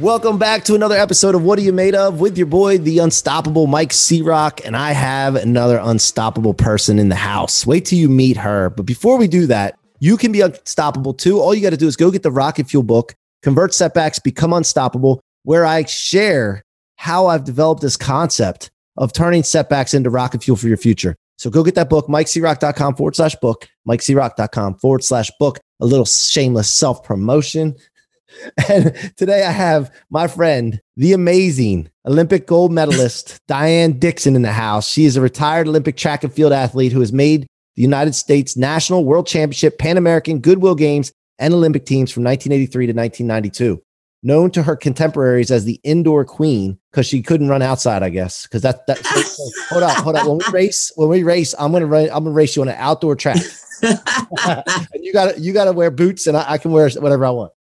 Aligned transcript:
Welcome 0.00 0.38
back 0.38 0.64
to 0.64 0.74
another 0.74 0.96
episode 0.96 1.34
of 1.34 1.44
What 1.44 1.58
Are 1.58 1.62
You 1.62 1.72
Made 1.72 1.94
Of 1.94 2.18
with 2.18 2.38
your 2.38 2.46
boy, 2.46 2.78
the 2.78 2.98
unstoppable 2.98 3.66
Mike 3.66 3.92
C-Rock. 3.92 4.62
And 4.64 4.74
I 4.74 4.92
have 4.92 5.36
another 5.36 5.78
unstoppable 5.82 6.54
person 6.54 6.98
in 6.98 7.10
the 7.10 7.14
house. 7.14 7.66
Wait 7.66 7.84
till 7.84 7.98
you 7.98 8.08
meet 8.08 8.38
her. 8.38 8.70
But 8.70 8.84
before 8.84 9.18
we 9.18 9.28
do 9.28 9.46
that, 9.46 9.78
you 10.00 10.16
can 10.16 10.32
be 10.32 10.40
unstoppable 10.40 11.12
too. 11.12 11.40
All 11.40 11.54
you 11.54 11.60
got 11.60 11.70
to 11.70 11.76
do 11.76 11.86
is 11.86 11.96
go 11.96 12.10
get 12.10 12.22
the 12.22 12.32
Rocket 12.32 12.68
Fuel 12.68 12.82
book, 12.82 13.14
Convert 13.42 13.74
Setbacks, 13.74 14.18
Become 14.18 14.54
Unstoppable, 14.54 15.20
where 15.44 15.66
I 15.66 15.84
share 15.84 16.62
how 16.96 17.26
I've 17.26 17.44
developed 17.44 17.82
this 17.82 17.96
concept 17.96 18.70
of 18.96 19.12
turning 19.12 19.42
setbacks 19.42 19.92
into 19.92 20.08
rocket 20.08 20.42
fuel 20.42 20.56
for 20.56 20.68
your 20.68 20.76
future. 20.76 21.16
So 21.36 21.50
go 21.50 21.62
get 21.62 21.74
that 21.74 21.90
book, 21.90 22.06
mikecroc.com 22.06 22.96
forward 22.96 23.16
slash 23.16 23.34
book, 23.36 23.68
mikecroc.com 23.88 24.76
forward 24.76 25.04
slash 25.04 25.30
book. 25.38 25.58
A 25.80 25.86
little 25.86 26.04
shameless 26.04 26.70
self 26.70 27.02
promotion. 27.02 27.74
And 28.68 29.12
today 29.16 29.44
I 29.44 29.50
have 29.50 29.90
my 30.10 30.26
friend, 30.26 30.80
the 30.96 31.12
amazing 31.12 31.90
Olympic 32.06 32.46
gold 32.46 32.72
medalist, 32.72 33.38
Diane 33.48 33.98
Dixon, 33.98 34.36
in 34.36 34.42
the 34.42 34.52
house. 34.52 34.88
She 34.88 35.04
is 35.04 35.16
a 35.16 35.20
retired 35.20 35.68
Olympic 35.68 35.96
track 35.96 36.24
and 36.24 36.32
field 36.32 36.52
athlete 36.52 36.92
who 36.92 37.00
has 37.00 37.12
made 37.12 37.46
the 37.76 37.82
United 37.82 38.14
States 38.14 38.56
National 38.56 39.04
World 39.04 39.26
Championship, 39.26 39.78
Pan 39.78 39.96
American, 39.96 40.40
Goodwill 40.40 40.74
Games, 40.74 41.12
and 41.38 41.54
Olympic 41.54 41.86
teams 41.86 42.10
from 42.10 42.24
1983 42.24 42.86
to 42.86 42.92
1992. 42.92 43.82
Known 44.24 44.50
to 44.52 44.62
her 44.62 44.76
contemporaries 44.76 45.50
as 45.50 45.64
the 45.64 45.80
indoor 45.82 46.24
queen 46.24 46.78
because 46.90 47.06
she 47.06 47.22
couldn't 47.22 47.48
run 47.48 47.62
outside, 47.62 48.04
I 48.04 48.08
guess. 48.08 48.44
Because 48.44 48.62
that 48.62 48.86
that 48.86 48.98
hold 49.68 49.82
on, 49.82 49.94
hold 49.96 50.16
on. 50.16 50.28
When 50.28 50.38
we 50.38 50.44
race, 50.52 50.92
when 50.94 51.08
we 51.08 51.24
race, 51.24 51.56
I'm 51.58 51.72
gonna 51.72 51.86
run, 51.86 52.04
I'm 52.04 52.24
gonna 52.24 52.30
race 52.30 52.54
you 52.54 52.62
on 52.62 52.68
an 52.68 52.76
outdoor 52.78 53.16
track. 53.16 53.38
and 53.82 55.02
you 55.02 55.12
gotta 55.12 55.40
you 55.40 55.52
gotta 55.52 55.72
wear 55.72 55.90
boots 55.90 56.28
and 56.28 56.36
I, 56.36 56.52
I 56.52 56.58
can 56.58 56.70
wear 56.70 56.88
whatever 56.90 57.26
I 57.26 57.30
want. 57.30 57.52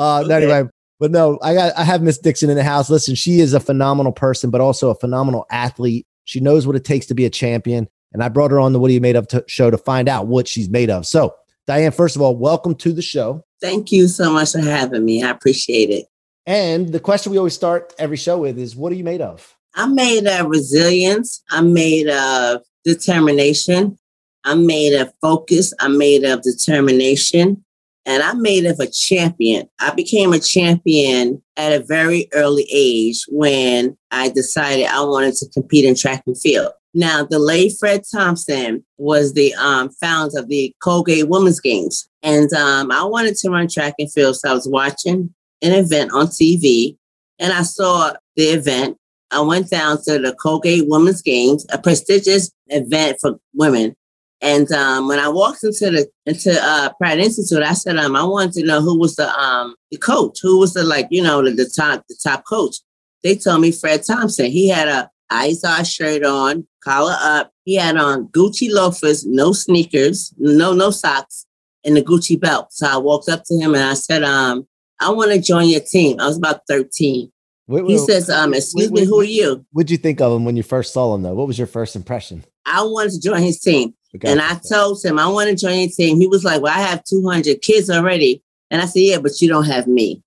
Uh, 0.00 0.22
okay. 0.24 0.34
anyway, 0.34 0.62
but 0.98 1.10
no, 1.10 1.38
I 1.42 1.52
got 1.52 1.76
I 1.76 1.84
have 1.84 2.00
Miss 2.00 2.16
Dixon 2.16 2.48
in 2.48 2.56
the 2.56 2.64
house. 2.64 2.88
Listen, 2.88 3.14
she 3.14 3.40
is 3.40 3.52
a 3.52 3.60
phenomenal 3.60 4.12
person, 4.12 4.48
but 4.50 4.62
also 4.62 4.88
a 4.88 4.94
phenomenal 4.94 5.44
athlete. 5.50 6.06
She 6.24 6.40
knows 6.40 6.66
what 6.66 6.74
it 6.74 6.84
takes 6.86 7.04
to 7.06 7.14
be 7.14 7.26
a 7.26 7.30
champion, 7.30 7.86
and 8.14 8.24
I 8.24 8.30
brought 8.30 8.50
her 8.50 8.58
on 8.58 8.72
the 8.72 8.80
What 8.80 8.88
Are 8.88 8.94
You 8.94 9.00
Made 9.02 9.16
Of 9.16 9.28
t- 9.28 9.40
show 9.46 9.70
to 9.70 9.76
find 9.76 10.08
out 10.08 10.26
what 10.26 10.48
she's 10.48 10.70
made 10.70 10.88
of. 10.88 11.06
So, 11.06 11.34
Diane, 11.66 11.92
first 11.92 12.16
of 12.16 12.22
all, 12.22 12.34
welcome 12.34 12.74
to 12.76 12.94
the 12.94 13.02
show. 13.02 13.44
Thank 13.60 13.92
you 13.92 14.08
so 14.08 14.32
much 14.32 14.52
for 14.52 14.60
having 14.60 15.04
me. 15.04 15.22
I 15.22 15.28
appreciate 15.28 15.90
it. 15.90 16.06
And 16.46 16.90
the 16.90 17.00
question 17.00 17.30
we 17.30 17.38
always 17.38 17.54
start 17.54 17.92
every 17.98 18.16
show 18.16 18.38
with 18.38 18.58
is, 18.58 18.74
"What 18.74 18.92
are 18.92 18.96
you 18.96 19.04
made 19.04 19.20
of?" 19.20 19.54
I'm 19.74 19.94
made 19.94 20.26
of 20.26 20.46
resilience. 20.46 21.42
I'm 21.50 21.74
made 21.74 22.08
of 22.08 22.62
determination. 22.86 23.98
I'm 24.46 24.64
made 24.64 24.94
of 24.94 25.12
focus. 25.20 25.74
I'm 25.78 25.98
made 25.98 26.24
of 26.24 26.40
determination 26.40 27.62
and 28.06 28.22
I'm 28.22 28.42
made 28.42 28.64
of 28.66 28.80
a 28.80 28.86
champion. 28.86 29.68
I 29.78 29.94
became 29.94 30.32
a 30.32 30.38
champion 30.38 31.42
at 31.56 31.72
a 31.72 31.84
very 31.84 32.28
early 32.32 32.66
age 32.72 33.24
when 33.28 33.96
I 34.10 34.30
decided 34.30 34.86
I 34.86 35.02
wanted 35.02 35.34
to 35.36 35.48
compete 35.50 35.84
in 35.84 35.94
track 35.94 36.22
and 36.26 36.38
field. 36.38 36.72
Now, 36.92 37.24
the 37.24 37.38
late 37.38 37.74
Fred 37.78 38.02
Thompson 38.10 38.84
was 38.98 39.34
the 39.34 39.54
um, 39.54 39.90
founder 39.90 40.40
of 40.40 40.48
the 40.48 40.74
Colgate 40.82 41.28
Women's 41.28 41.60
Games. 41.60 42.08
And 42.22 42.52
um, 42.52 42.90
I 42.90 43.04
wanted 43.04 43.36
to 43.36 43.50
run 43.50 43.68
track 43.68 43.94
and 43.98 44.10
field. 44.10 44.36
So 44.36 44.50
I 44.50 44.54
was 44.54 44.66
watching 44.66 45.32
an 45.62 45.72
event 45.72 46.12
on 46.12 46.26
TV 46.26 46.96
and 47.38 47.52
I 47.52 47.62
saw 47.62 48.12
the 48.36 48.44
event. 48.44 48.96
I 49.30 49.40
went 49.40 49.70
down 49.70 50.02
to 50.04 50.18
the 50.18 50.34
Colgate 50.34 50.88
Women's 50.88 51.22
Games, 51.22 51.64
a 51.72 51.78
prestigious 51.78 52.50
event 52.66 53.18
for 53.20 53.38
women. 53.54 53.94
And 54.42 54.70
um, 54.72 55.06
when 55.06 55.18
I 55.18 55.28
walked 55.28 55.64
into 55.64 55.90
the 55.90 56.10
into 56.24 56.58
uh, 56.60 56.92
Pratt 56.94 57.18
Institute, 57.18 57.62
I 57.62 57.74
said, 57.74 57.98
um, 57.98 58.16
I 58.16 58.24
wanted 58.24 58.52
to 58.54 58.66
know 58.66 58.80
who 58.80 58.98
was 58.98 59.16
the 59.16 59.28
um 59.38 59.74
the 59.90 59.98
coach, 59.98 60.38
who 60.42 60.58
was 60.58 60.72
the 60.72 60.82
like 60.82 61.08
you 61.10 61.22
know 61.22 61.44
the, 61.44 61.50
the 61.50 61.70
top 61.74 62.04
the 62.08 62.16
top 62.22 62.44
coach. 62.46 62.76
They 63.22 63.36
told 63.36 63.60
me 63.60 63.70
Fred 63.70 64.02
Thompson. 64.02 64.46
He 64.46 64.68
had 64.68 64.88
a 64.88 65.10
Izod 65.30 65.86
shirt 65.86 66.24
on, 66.24 66.66
collar 66.82 67.16
up. 67.20 67.52
He 67.64 67.76
had 67.76 67.96
on 67.96 68.28
Gucci 68.28 68.68
loafers, 68.70 69.26
no 69.26 69.52
sneakers, 69.52 70.32
no 70.38 70.72
no 70.72 70.90
socks, 70.90 71.46
and 71.84 71.96
the 71.96 72.02
Gucci 72.02 72.40
belt. 72.40 72.68
So 72.70 72.86
I 72.86 72.96
walked 72.96 73.28
up 73.28 73.42
to 73.44 73.54
him 73.54 73.74
and 73.74 73.84
I 73.84 73.94
said, 73.94 74.22
um, 74.22 74.66
I 75.00 75.10
want 75.10 75.32
to 75.32 75.40
join 75.40 75.68
your 75.68 75.80
team. 75.80 76.18
I 76.18 76.26
was 76.26 76.38
about 76.38 76.62
thirteen. 76.66 77.30
Wait, 77.66 77.84
wait, 77.84 77.92
he 77.92 77.98
says, 77.98 78.28
um, 78.28 78.52
excuse 78.52 78.90
wait, 78.90 79.02
me, 79.02 79.06
who 79.06 79.20
are 79.20 79.24
you? 79.24 79.64
What'd 79.70 79.90
you 79.90 79.96
think 79.96 80.20
of 80.20 80.32
him 80.32 80.44
when 80.44 80.56
you 80.56 80.64
first 80.64 80.92
saw 80.92 81.14
him 81.14 81.22
though? 81.22 81.34
What 81.34 81.46
was 81.46 81.58
your 81.58 81.68
first 81.68 81.94
impression? 81.94 82.42
I 82.66 82.82
wanted 82.82 83.12
to 83.12 83.20
join 83.20 83.42
his 83.42 83.60
team. 83.60 83.94
And 84.22 84.40
I 84.40 84.58
told 84.68 85.04
him 85.04 85.18
I 85.18 85.28
want 85.28 85.50
to 85.50 85.56
join 85.56 85.80
your 85.80 85.88
team. 85.88 86.20
He 86.20 86.26
was 86.26 86.44
like, 86.44 86.60
Well, 86.62 86.76
I 86.76 86.80
have 86.80 87.04
200 87.04 87.62
kids 87.62 87.88
already. 87.90 88.42
And 88.70 88.82
I 88.82 88.86
said, 88.86 89.00
Yeah, 89.00 89.18
but 89.18 89.40
you 89.40 89.48
don't 89.48 89.66
have 89.66 89.86
me. 89.86 90.22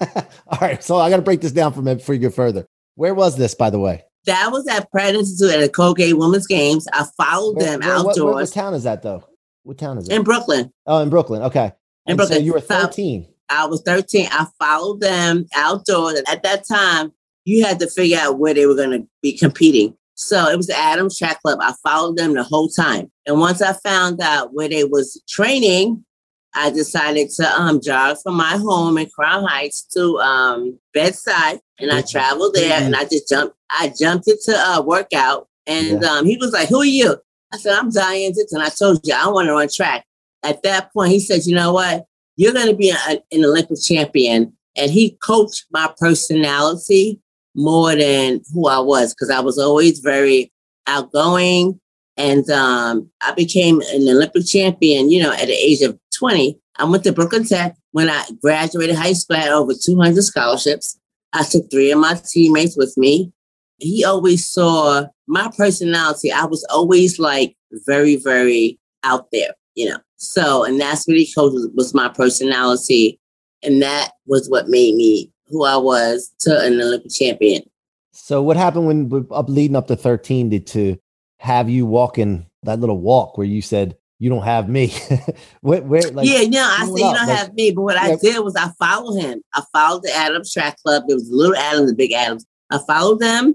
All 0.46 0.58
right. 0.60 0.82
So 0.82 0.98
I 0.98 1.10
got 1.10 1.16
to 1.16 1.22
break 1.22 1.40
this 1.40 1.52
down 1.52 1.72
for 1.72 1.82
me 1.82 1.94
before 1.94 2.14
you 2.14 2.20
go 2.20 2.30
further. 2.30 2.66
Where 2.96 3.14
was 3.14 3.36
this, 3.36 3.54
by 3.54 3.70
the 3.70 3.78
way? 3.78 4.04
That 4.26 4.50
was 4.52 4.66
at 4.68 4.90
Pratt 4.90 5.14
Institute 5.14 5.54
at 5.54 5.60
the 5.60 5.68
Colgate 5.68 6.16
Women's 6.16 6.46
Games. 6.46 6.86
I 6.92 7.06
followed 7.16 7.56
where, 7.56 7.66
them 7.66 7.80
where, 7.80 7.96
outdoors. 7.96 8.18
What, 8.18 8.34
what, 8.34 8.52
town 8.52 8.74
is 8.74 8.84
that, 8.84 9.02
though? 9.02 9.24
What 9.64 9.78
town 9.78 9.98
is 9.98 10.08
it? 10.08 10.14
In 10.14 10.22
Brooklyn. 10.22 10.72
Oh, 10.86 11.02
in 11.02 11.10
Brooklyn. 11.10 11.42
Okay. 11.42 11.66
In 11.66 11.72
and 12.06 12.16
Brooklyn. 12.16 12.38
So 12.38 12.44
you 12.44 12.52
were 12.52 12.60
13. 12.60 13.26
I 13.50 13.66
was 13.66 13.82
13. 13.82 14.28
I 14.30 14.46
followed 14.58 15.00
them 15.00 15.46
outdoors. 15.54 16.22
At 16.26 16.42
that 16.42 16.66
time, 16.66 17.12
you 17.44 17.64
had 17.64 17.78
to 17.80 17.88
figure 17.88 18.18
out 18.18 18.38
where 18.38 18.54
they 18.54 18.66
were 18.66 18.74
going 18.74 18.90
to 18.90 19.06
be 19.22 19.36
competing. 19.36 19.96
So 20.14 20.48
it 20.48 20.56
was 20.56 20.68
the 20.68 20.76
Adams 20.76 21.18
Track 21.18 21.42
Club. 21.42 21.58
I 21.60 21.74
followed 21.82 22.16
them 22.16 22.34
the 22.34 22.44
whole 22.44 22.68
time. 22.68 23.10
And 23.26 23.40
once 23.40 23.60
I 23.60 23.72
found 23.72 24.20
out 24.20 24.54
where 24.54 24.68
they 24.68 24.84
was 24.84 25.20
training, 25.28 26.04
I 26.54 26.70
decided 26.70 27.30
to 27.30 27.46
um, 27.60 27.80
jog 27.80 28.16
from 28.22 28.36
my 28.36 28.56
home 28.56 28.96
in 28.96 29.08
Crown 29.10 29.44
Heights 29.44 29.82
to 29.94 30.18
um, 30.20 30.78
Bed-Stuy, 30.92 31.58
and 31.80 31.90
I 31.90 32.02
traveled 32.02 32.54
there. 32.54 32.80
And 32.80 32.94
I 32.94 33.04
just 33.04 33.28
jumped. 33.28 33.56
I 33.70 33.92
jumped 33.98 34.28
into 34.28 34.52
a 34.52 34.80
workout, 34.80 35.48
and 35.66 36.00
yeah. 36.00 36.08
um, 36.08 36.26
he 36.26 36.36
was 36.36 36.52
like, 36.52 36.68
"Who 36.68 36.80
are 36.80 36.84
you?" 36.84 37.16
I 37.52 37.56
said, 37.58 37.76
"I'm 37.76 37.90
Diane 37.90 38.32
Dixon." 38.32 38.60
I 38.60 38.68
told 38.68 39.00
you 39.02 39.14
I 39.14 39.28
want 39.28 39.48
to 39.48 39.52
run 39.52 39.68
track. 39.68 40.04
At 40.44 40.62
that 40.62 40.92
point, 40.92 41.10
he 41.10 41.18
said, 41.18 41.44
"You 41.44 41.56
know 41.56 41.72
what? 41.72 42.04
You're 42.36 42.52
going 42.52 42.68
to 42.68 42.76
be 42.76 42.90
a, 42.90 43.22
an 43.32 43.44
Olympic 43.44 43.82
champion." 43.82 44.52
And 44.76 44.90
he 44.90 45.16
coached 45.22 45.66
my 45.72 45.92
personality 45.98 47.20
more 47.54 47.94
than 47.94 48.40
who 48.52 48.68
I 48.68 48.78
was 48.78 49.14
because 49.14 49.30
I 49.30 49.40
was 49.40 49.58
always 49.58 50.00
very 50.00 50.52
outgoing. 50.86 51.80
And 52.16 52.48
um, 52.50 53.10
I 53.22 53.32
became 53.32 53.80
an 53.80 54.08
Olympic 54.08 54.46
champion, 54.46 55.10
you 55.10 55.22
know, 55.22 55.32
at 55.32 55.46
the 55.46 55.52
age 55.52 55.82
of 55.82 55.98
20. 56.16 56.58
I 56.78 56.84
went 56.84 57.04
to 57.04 57.12
Brooklyn 57.12 57.44
Tech. 57.44 57.76
When 57.92 58.10
I 58.10 58.24
graduated 58.42 58.96
high 58.96 59.12
school, 59.12 59.36
I 59.36 59.40
had 59.40 59.52
over 59.52 59.72
200 59.74 60.22
scholarships. 60.22 60.98
I 61.32 61.42
took 61.44 61.70
three 61.70 61.90
of 61.90 61.98
my 61.98 62.20
teammates 62.32 62.76
with 62.76 62.96
me. 62.96 63.32
He 63.78 64.04
always 64.04 64.46
saw 64.46 65.06
my 65.26 65.50
personality. 65.56 66.30
I 66.30 66.44
was 66.44 66.64
always 66.70 67.18
like 67.18 67.56
very, 67.86 68.16
very 68.16 68.78
out 69.02 69.26
there, 69.32 69.52
you 69.74 69.88
know. 69.88 69.98
So, 70.16 70.64
and 70.64 70.80
that's 70.80 71.06
what 71.06 71.16
he 71.16 71.32
coached 71.32 71.74
was 71.74 71.94
my 71.94 72.08
personality. 72.08 73.18
And 73.62 73.82
that 73.82 74.12
was 74.26 74.48
what 74.48 74.68
made 74.68 74.94
me 74.94 75.30
who 75.54 75.64
I 75.64 75.76
was 75.76 76.34
to 76.40 76.60
an 76.60 76.80
Olympic 76.80 77.12
champion. 77.12 77.62
So 78.12 78.42
what 78.42 78.56
happened 78.56 78.86
when 78.86 79.26
up 79.30 79.48
leading 79.48 79.76
up 79.76 79.86
to 79.86 79.96
13 79.96 80.50
to, 80.50 80.60
to 80.60 80.98
have 81.38 81.70
you 81.70 81.86
walking 81.86 82.46
that 82.64 82.80
little 82.80 82.98
walk 82.98 83.38
where 83.38 83.46
you 83.46 83.62
said 83.62 83.96
you 84.18 84.28
don't 84.30 84.42
have 84.42 84.68
me? 84.68 84.92
where, 85.60 85.82
where, 85.82 86.02
like, 86.10 86.28
yeah, 86.28 86.42
no, 86.48 86.64
I 86.64 86.86
said 86.86 86.88
you 86.88 86.98
don't 86.98 87.28
like, 87.28 87.38
have 87.38 87.54
me, 87.54 87.70
but 87.70 87.82
what 87.82 87.94
yeah. 87.94 88.14
I 88.14 88.16
did 88.16 88.40
was 88.44 88.56
I 88.56 88.70
followed 88.78 89.20
him. 89.20 89.42
I 89.54 89.62
followed 89.72 90.02
the 90.02 90.12
Adams 90.12 90.52
Track 90.52 90.76
Club. 90.82 91.04
There 91.06 91.16
was 91.16 91.30
Little 91.30 91.56
Adams, 91.56 91.90
the 91.90 91.96
Big 91.96 92.12
Adams. 92.12 92.44
I 92.70 92.78
followed 92.86 93.20
them, 93.20 93.54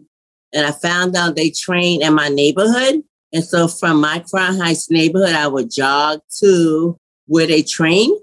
and 0.54 0.66
I 0.66 0.72
found 0.72 1.18
out 1.18 1.36
they 1.36 1.50
trained 1.50 2.04
in 2.04 2.14
my 2.14 2.30
neighborhood. 2.30 3.04
And 3.34 3.44
so 3.44 3.68
from 3.68 4.00
my 4.00 4.24
Crown 4.30 4.58
Heights 4.58 4.90
neighborhood, 4.90 5.36
I 5.36 5.48
would 5.48 5.70
jog 5.70 6.22
to 6.40 6.98
where 7.28 7.48
they 7.48 7.62
train. 7.62 8.18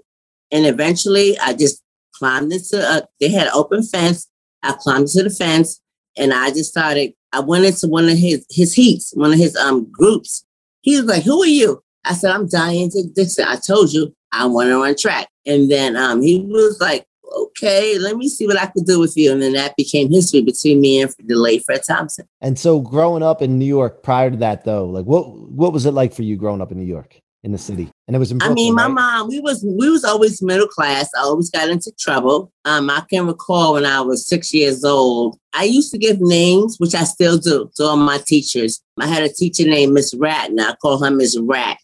And 0.51 0.65
eventually 0.65 1.37
I 1.39 1.53
just 1.53 1.81
climbed 2.17 2.51
into 2.51 3.07
they 3.19 3.29
had 3.29 3.47
an 3.47 3.53
open 3.53 3.83
fence. 3.83 4.27
I 4.63 4.73
climbed 4.73 5.09
into 5.09 5.23
the 5.23 5.29
fence 5.29 5.81
and 6.17 6.33
I 6.33 6.49
just 6.49 6.71
started, 6.71 7.13
I 7.31 7.39
went 7.41 7.65
into 7.65 7.87
one 7.87 8.09
of 8.09 8.17
his, 8.17 8.45
his 8.49 8.73
heats, 8.73 9.13
one 9.15 9.31
of 9.31 9.37
his 9.37 9.55
um 9.55 9.89
groups. 9.91 10.45
He 10.81 10.97
was 10.97 11.05
like, 11.05 11.23
who 11.23 11.43
are 11.43 11.47
you? 11.47 11.83
I 12.05 12.13
said, 12.13 12.31
I'm 12.31 12.47
dying 12.47 12.89
Diane 12.89 13.11
Dixon. 13.13 13.45
I 13.47 13.57
told 13.57 13.91
you 13.91 14.15
I 14.31 14.45
want 14.45 14.69
to 14.69 14.81
run 14.81 14.95
track. 14.95 15.27
And 15.45 15.69
then 15.69 15.95
um, 15.95 16.21
he 16.21 16.39
was 16.39 16.79
like, 16.79 17.05
okay, 17.35 17.97
let 17.99 18.15
me 18.15 18.29
see 18.29 18.47
what 18.47 18.59
I 18.59 18.67
could 18.67 18.85
do 18.85 18.99
with 18.99 19.15
you. 19.17 19.31
And 19.31 19.41
then 19.41 19.53
that 19.53 19.75
became 19.75 20.11
history 20.11 20.41
between 20.41 20.79
me 20.81 21.01
and 21.01 21.13
the 21.25 21.35
late 21.35 21.63
Fred 21.65 21.81
Thompson. 21.87 22.27
And 22.41 22.57
so 22.57 22.79
growing 22.79 23.23
up 23.23 23.41
in 23.41 23.59
New 23.59 23.65
York 23.65 24.03
prior 24.03 24.31
to 24.31 24.37
that 24.37 24.63
though, 24.63 24.85
like 24.85 25.05
what 25.05 25.27
what 25.27 25.73
was 25.73 25.85
it 25.85 25.91
like 25.91 26.13
for 26.13 26.23
you 26.23 26.37
growing 26.37 26.61
up 26.61 26.71
in 26.71 26.77
New 26.77 26.85
York? 26.85 27.19
In 27.47 27.53
the 27.53 27.57
city. 27.57 27.89
And 28.07 28.15
it 28.15 28.19
was 28.19 28.33
Brooklyn, 28.33 28.51
I 28.51 28.53
mean, 28.53 28.75
my 28.75 28.83
right? 28.83 28.93
mom, 28.93 29.27
we 29.29 29.39
was 29.39 29.63
we 29.63 29.89
was 29.89 30.03
always 30.03 30.41
middle 30.41 30.67
class. 30.67 31.09
I 31.17 31.21
always 31.21 31.49
got 31.49 31.69
into 31.69 31.91
trouble. 31.97 32.51
Um, 32.65 32.89
I 32.89 33.01
can 33.09 33.25
recall 33.25 33.73
when 33.73 33.85
I 33.85 34.01
was 34.01 34.27
six 34.27 34.53
years 34.53 34.83
old, 34.83 35.39
I 35.53 35.63
used 35.63 35.91
to 35.93 35.97
give 35.97 36.17
names, 36.19 36.75
which 36.77 36.93
I 36.93 37.05
still 37.05 37.37
do 37.37 37.71
to 37.77 37.83
all 37.83 37.97
my 37.97 38.19
teachers. 38.19 38.81
I 38.99 39.07
had 39.07 39.23
a 39.23 39.33
teacher 39.33 39.63
named 39.63 39.93
Miss 39.93 40.13
Rat, 40.13 40.49
and 40.49 40.59
I 40.61 40.75
call 40.75 41.01
her 41.03 41.09
Miss 41.09 41.39
Rat. 41.39 41.79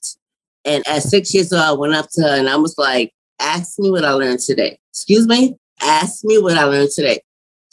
And 0.66 0.86
at 0.86 1.04
six 1.04 1.34
years 1.34 1.52
old, 1.54 1.64
I 1.64 1.72
went 1.72 1.96
up 1.96 2.10
to 2.12 2.22
her 2.22 2.38
and 2.38 2.50
I 2.50 2.58
was 2.58 2.78
like, 2.78 3.14
ask 3.40 3.80
me 3.80 3.90
what 3.90 4.06
I 4.06 4.12
learned 4.12 4.40
today. 4.40 4.78
Excuse 4.92 5.28
me? 5.28 5.56
Ask 5.82 6.24
me 6.24 6.40
what 6.40 6.58
I 6.58 6.66
learned 6.66 6.92
today. 6.92 7.20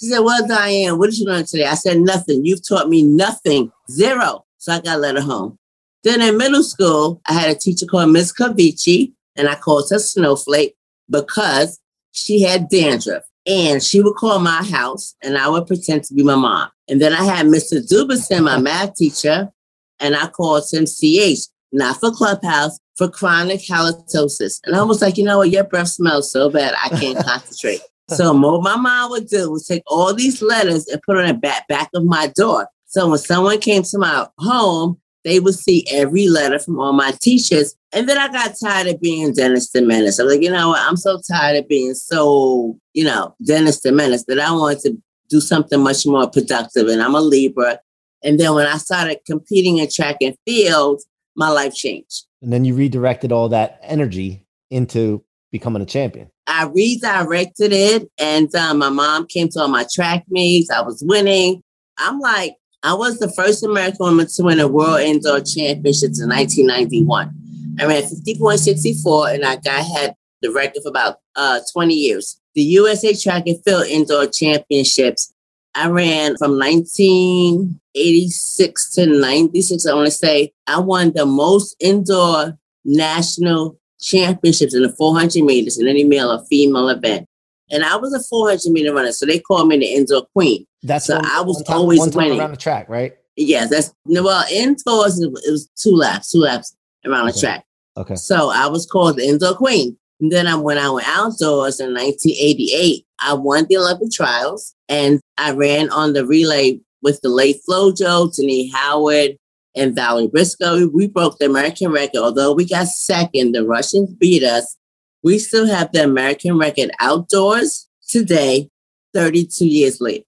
She 0.01 0.07
said, 0.07 0.21
Well, 0.21 0.47
Diane, 0.47 0.99
what 0.99 1.11
did 1.11 1.19
you 1.19 1.27
learn 1.27 1.45
today? 1.45 1.67
I 1.67 1.75
said, 1.75 1.99
Nothing. 1.99 2.45
You've 2.45 2.67
taught 2.67 2.89
me 2.89 3.03
nothing. 3.03 3.71
Zero. 3.91 4.45
So 4.59 4.73
I 4.73 4.81
got 4.81 4.95
to 4.95 4.99
let 4.99 5.17
her 5.17 5.23
home. 5.23 5.59
Then 6.05 6.23
in 6.23 6.39
middle 6.39 6.63
school, 6.63 7.21
I 7.27 7.35
had 7.35 7.51
a 7.51 7.59
teacher 7.59 7.87
called 7.87 8.11
Miss 8.11 8.33
Cavici, 8.33 9.13
and 9.37 9.49
I 9.49 9.55
called 9.55 9.89
her 9.91 9.99
Snowflake 9.99 10.75
because 11.09 11.79
she 12.13 12.43
had 12.43 12.69
dandruff. 12.69 13.25
And 13.47 13.83
she 13.83 14.01
would 14.01 14.17
call 14.17 14.39
my 14.39 14.63
house, 14.63 15.15
and 15.23 15.37
I 15.37 15.49
would 15.49 15.67
pretend 15.67 16.05
to 16.05 16.15
be 16.15 16.23
my 16.23 16.37
mom. 16.37 16.71
And 16.89 17.01
then 17.01 17.13
I 17.13 17.25
had 17.25 17.47
Mr. 17.47 17.81
Dubison, 17.87 18.45
my 18.45 18.59
math 18.59 18.95
teacher, 18.95 19.51
and 19.99 20.15
I 20.15 20.29
called 20.29 20.65
him 20.71 20.85
CH, 20.87 21.49
not 21.73 21.99
for 21.99 22.11
Clubhouse, 22.11 22.79
for 22.97 23.09
chronic 23.09 23.61
halitosis. 23.61 24.61
And 24.65 24.77
I 24.77 24.83
was 24.83 25.01
like, 25.01 25.17
you 25.17 25.25
know 25.25 25.39
what? 25.39 25.51
Your 25.51 25.65
breath 25.65 25.89
smells 25.89 26.31
so 26.31 26.51
bad, 26.51 26.75
I 26.83 26.91
can't 26.91 27.19
concentrate. 27.27 27.81
So 28.09 28.33
what 28.33 28.63
my 28.63 28.77
mom 28.77 29.11
would 29.13 29.29
do 29.29 29.51
was 29.51 29.67
take 29.67 29.83
all 29.87 30.13
these 30.13 30.43
letters 30.43 30.87
and 30.89 31.01
put 31.03 31.17
on 31.17 31.27
the 31.27 31.35
back, 31.35 31.69
back 31.69 31.89
of 31.95 32.05
my 32.05 32.27
door. 32.37 32.69
So 32.87 33.09
when 33.09 33.19
someone 33.19 33.59
came 33.61 33.85
to 33.85 33.99
my 33.99 34.27
home, 34.39 35.01
they 35.25 35.41
would 35.41 35.55
see 35.55 35.87
every 35.91 36.29
letter 36.29 36.59
from 36.59 36.81
all 36.81 36.93
my 36.93 37.13
teachers. 37.21 37.75
And 37.93 38.09
then 38.09 38.19
I 38.19 38.29
got 38.29 38.55
tired 38.63 38.87
of 38.87 39.01
being 39.01 39.33
Dennis 39.33 39.71
the 39.71 39.83
Menace. 39.83 40.19
I'm 40.19 40.29
like, 40.29 40.43
you 40.43 40.51
know 40.51 40.71
what? 40.71 40.81
I'm 40.81 40.97
so 40.97 41.21
tired 41.31 41.57
of 41.57 41.69
being 41.69 41.95
so, 41.95 42.79
you 42.95 43.05
know, 43.05 43.35
Dennis 43.45 43.81
the 43.81 43.93
Menace 43.93 44.25
that 44.27 44.39
I 44.39 44.51
wanted 44.53 44.81
to 44.81 45.03
do 45.29 45.41
something 45.41 45.81
much 45.81 46.07
more 46.07 46.29
productive. 46.29 46.89
And 46.89 47.03
I'm 47.03 47.15
a 47.15 47.21
Libra. 47.21 47.81
And 48.23 48.39
then 48.39 48.55
when 48.55 48.67
I 48.67 48.77
started 48.77 49.21
competing 49.27 49.79
in 49.79 49.89
track 49.91 50.17
and 50.21 50.37
field, 50.47 51.03
my 51.37 51.49
life 51.49 51.75
changed. 51.75 52.27
And 52.43 52.53
then 52.53 52.65
you 52.65 52.75
redirected 52.75 53.33
all 53.33 53.49
that 53.51 53.81
energy 53.83 54.47
into 54.71 55.25
becoming 55.51 55.83
a 55.83 55.87
champion. 55.87 56.31
I 56.47 56.65
redirected 56.65 57.73
it, 57.73 58.11
and 58.19 58.53
um, 58.57 58.79
my 58.79 58.89
mom 58.89 59.27
came 59.27 59.49
to 59.51 59.61
all 59.61 59.69
my 59.69 59.87
track 59.93 60.25
meets. 60.29 60.71
I 60.71 60.81
was 60.81 61.03
winning. 61.05 61.63
I'm 61.99 62.19
like, 62.19 62.55
I 62.83 62.95
was 62.95 63.19
the 63.19 63.31
first 63.33 63.63
American 63.63 64.07
woman 64.07 64.27
to 64.27 64.43
win 64.43 64.59
a 64.59 64.67
World 64.67 65.01
Indoor 65.01 65.41
Championships 65.41 66.19
in 66.21 66.31
1991. 66.31 67.31
I 67.79 67.85
ran 67.85 68.03
50.64, 68.03 69.35
and 69.35 69.45
I 69.45 69.57
got 69.57 69.85
had 69.85 70.15
the 70.41 70.51
record 70.51 70.83
for 70.83 70.89
about 70.89 71.19
uh, 71.37 71.61
20 71.73 71.93
years. 71.93 72.41
The 72.55 72.63
USA 72.63 73.15
Track 73.15 73.43
and 73.47 73.63
Field 73.65 73.87
Indoor 73.87 74.27
Championships, 74.27 75.35
I 75.75 75.89
ran 75.89 76.39
from 76.39 76.59
1986 76.59 78.95
to 78.95 79.07
96. 79.07 79.87
I 79.87 79.95
want 79.95 80.07
to 80.07 80.13
say 80.13 80.53
I 80.67 80.81
won 80.81 81.13
the 81.15 81.27
most 81.27 81.77
indoor 81.81 82.59
national 82.85 83.79
championships 84.01 84.75
in 84.75 84.83
the 84.83 84.93
400 84.93 85.45
meters 85.45 85.79
in 85.79 85.87
any 85.87 86.03
male 86.05 86.33
or 86.33 86.45
female 86.47 86.89
event. 86.89 87.29
And 87.71 87.85
I 87.85 87.97
was 87.97 88.13
a 88.15 88.21
400 88.21 88.71
meter 88.73 88.93
runner, 88.95 89.13
so 89.13 89.27
they 89.27 89.39
called 89.39 89.69
me 89.69 89.79
the 89.79 89.87
indoor 89.95 90.27
queen. 90.35 90.67
That's 90.83 91.07
So 91.07 91.17
one- 91.17 91.27
I 91.27 91.41
was 91.43 91.63
time- 91.63 91.77
always 91.79 92.01
winning. 92.15 92.39
around 92.41 92.51
the 92.53 92.57
track, 92.57 92.89
right? 92.89 93.13
Yes, 93.37 93.71
that's 93.71 93.93
no, 94.07 94.23
well 94.25 94.45
indoors. 94.51 95.21
It 95.21 95.31
was 95.33 95.69
two 95.77 95.95
laps, 95.95 96.33
two 96.33 96.39
laps 96.41 96.75
around 97.07 97.27
the 97.27 97.33
track. 97.33 97.65
Okay. 97.97 98.15
So 98.17 98.51
I 98.51 98.67
was 98.67 98.87
called 98.87 99.17
the 99.17 99.27
indoor 99.27 99.55
queen. 99.55 99.97
And 100.21 100.31
then 100.31 100.47
I, 100.47 100.55
when 100.55 100.77
I 100.79 100.91
went 100.91 101.09
outdoors 101.09 101.81
in 101.81 101.95
1988, 101.95 103.07
I 103.21 103.33
won 103.35 103.67
the 103.69 103.77
Olympic 103.79 104.11
trials 104.11 104.75
and 104.89 105.21
I 105.39 105.53
ran 105.53 105.89
on 105.91 106.13
the 106.13 106.27
relay 106.27 106.81
with 107.03 107.21
the 107.23 107.31
late 107.31 107.57
Flojo, 107.69 108.29
Denean 108.37 108.71
Howard, 108.73 109.37
and 109.75 109.95
Valerie 109.95 110.29
Brisco. 110.29 110.91
We 110.93 111.07
broke 111.07 111.39
the 111.39 111.47
American 111.47 111.91
record. 111.91 112.19
Although 112.19 112.53
we 112.53 112.67
got 112.67 112.89
second, 112.89 113.53
the 113.53 113.65
Russians 113.65 114.11
beat 114.15 114.43
us. 114.43 114.77
We 115.23 115.39
still 115.39 115.67
have 115.67 115.93
the 115.93 116.05
American 116.05 116.59
record 116.59 116.91
outdoors 117.01 117.89
today, 118.09 118.71
32 119.15 119.67
years 119.67 120.01
later. 120.01 120.25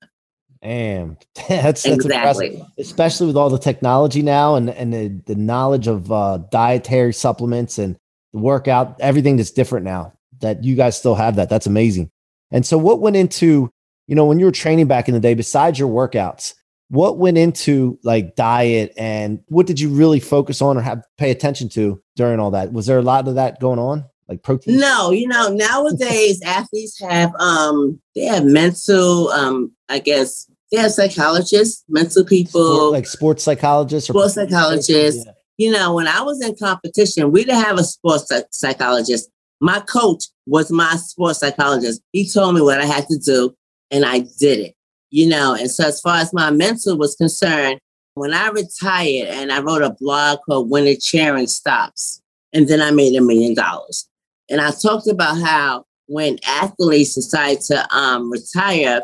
Damn, 0.63 1.17
that's 1.49 1.83
that's 1.83 1.87
Exactly. 1.87 2.55
impressive, 2.55 2.73
especially 2.79 3.27
with 3.27 3.37
all 3.37 3.51
the 3.51 3.59
technology 3.59 4.23
now 4.23 4.55
and 4.55 4.71
and 4.71 4.93
the, 4.93 5.09
the 5.27 5.35
knowledge 5.35 5.89
of 5.89 6.11
uh, 6.13 6.39
dietary 6.51 7.13
supplements 7.13 7.79
and 7.79 7.97
the 8.33 8.39
workout, 8.39 9.01
everything 9.01 9.37
that's 9.37 9.51
different 9.51 9.85
now. 9.85 10.13
That 10.41 10.65
you 10.65 10.75
guys 10.75 10.99
still 10.99 11.15
have 11.15 11.37
that. 11.37 11.49
That's 11.49 11.67
amazing. 11.67 12.11
And 12.51 12.67
so, 12.67 12.79
what 12.79 13.01
went 13.01 13.17
into 13.17 13.71
you 14.07 14.15
know 14.15 14.25
when 14.25 14.39
you 14.39 14.45
were 14.45 14.53
training 14.53 14.87
back 14.87 15.09
in 15.09 15.15
the 15.15 15.21
day, 15.21 15.35
besides 15.35 15.79
your 15.79 15.89
workouts, 15.89 16.55
what 16.89 17.19
went 17.19 17.39
into 17.39 17.99
like 18.05 18.37
diet 18.37 18.93
and 18.97 19.41
what 19.49 19.67
did 19.67 19.81
you 19.81 19.89
really 19.89 20.21
focus 20.21 20.61
on 20.63 20.77
or 20.77 20.83
have 20.83 21.03
pay 21.19 21.31
attention 21.31 21.69
to 21.71 22.01
during 22.17 22.39
all 22.39 22.51
that? 22.53 22.73
Was 22.73 22.87
there 22.87 22.99
a 22.99 23.03
lot 23.03 23.27
of 23.27 23.35
that 23.37 23.61
going 23.61 23.79
on, 23.79 24.05
like 24.29 24.43
protein? 24.43 24.79
No, 24.79 25.11
you 25.11 25.29
know, 25.29 25.49
nowadays 25.49 26.41
athletes 26.45 26.99
have 27.01 27.35
um 27.39 28.01
they 28.15 28.23
have 28.23 28.45
mental 28.45 29.29
um 29.29 29.73
I 29.89 29.99
guess 29.99 30.51
they 30.71 30.79
have 30.79 30.93
psychologists, 30.93 31.85
mental 31.89 32.25
people, 32.25 32.77
Sport- 32.77 32.93
like 32.93 33.07
sports 33.07 33.45
psychologists 33.45 34.09
or 34.09 34.15
sports 34.15 34.35
psychologists. 34.35 35.25
Yeah. 35.27 35.33
You 35.59 35.71
know, 35.71 35.95
when 35.95 36.09
I 36.09 36.23
was 36.23 36.43
in 36.43 36.57
competition, 36.57 37.31
we 37.31 37.45
didn't 37.45 37.63
have 37.63 37.79
a 37.79 37.85
sports 37.85 38.33
psychologist. 38.51 39.29
My 39.61 39.81
coach 39.81 40.25
was 40.47 40.73
my 40.73 40.97
sports 40.97 41.41
psychologist. 41.41 42.01
He 42.13 42.29
told 42.29 42.55
me 42.55 42.63
what 42.63 42.81
I 42.81 42.87
had 42.87 43.07
to 43.09 43.19
do, 43.19 43.55
and 43.91 44.05
I 44.05 44.21
did 44.41 44.59
it. 44.59 44.75
You 45.11 45.29
know, 45.29 45.55
and 45.55 45.71
so 45.71 45.87
as 45.87 46.01
far 46.01 46.17
as 46.17 46.33
my 46.33 46.51
mental 46.51 46.97
was 46.97 47.15
concerned, 47.17 47.79
when 48.15 48.33
I 48.33 48.49
retired 48.49 49.29
and 49.29 49.53
I 49.53 49.61
wrote 49.61 49.83
a 49.83 49.91
blog 49.91 50.41
called 50.47 50.71
When 50.71 50.87
the 50.87 50.97
Cheering 50.97 51.47
Stops, 51.47 52.23
and 52.53 52.67
then 52.67 52.81
I 52.81 52.91
made 52.91 53.15
a 53.15 53.23
million 53.23 53.55
dollars. 53.55 54.09
And 54.51 54.61
I 54.61 54.71
talked 54.71 55.09
about 55.09 55.41
how 55.41 55.85
when 56.07 56.39
athletes 56.47 57.15
decide 57.15 57.61
to 57.63 57.87
um, 57.95 58.31
retire, 58.31 59.03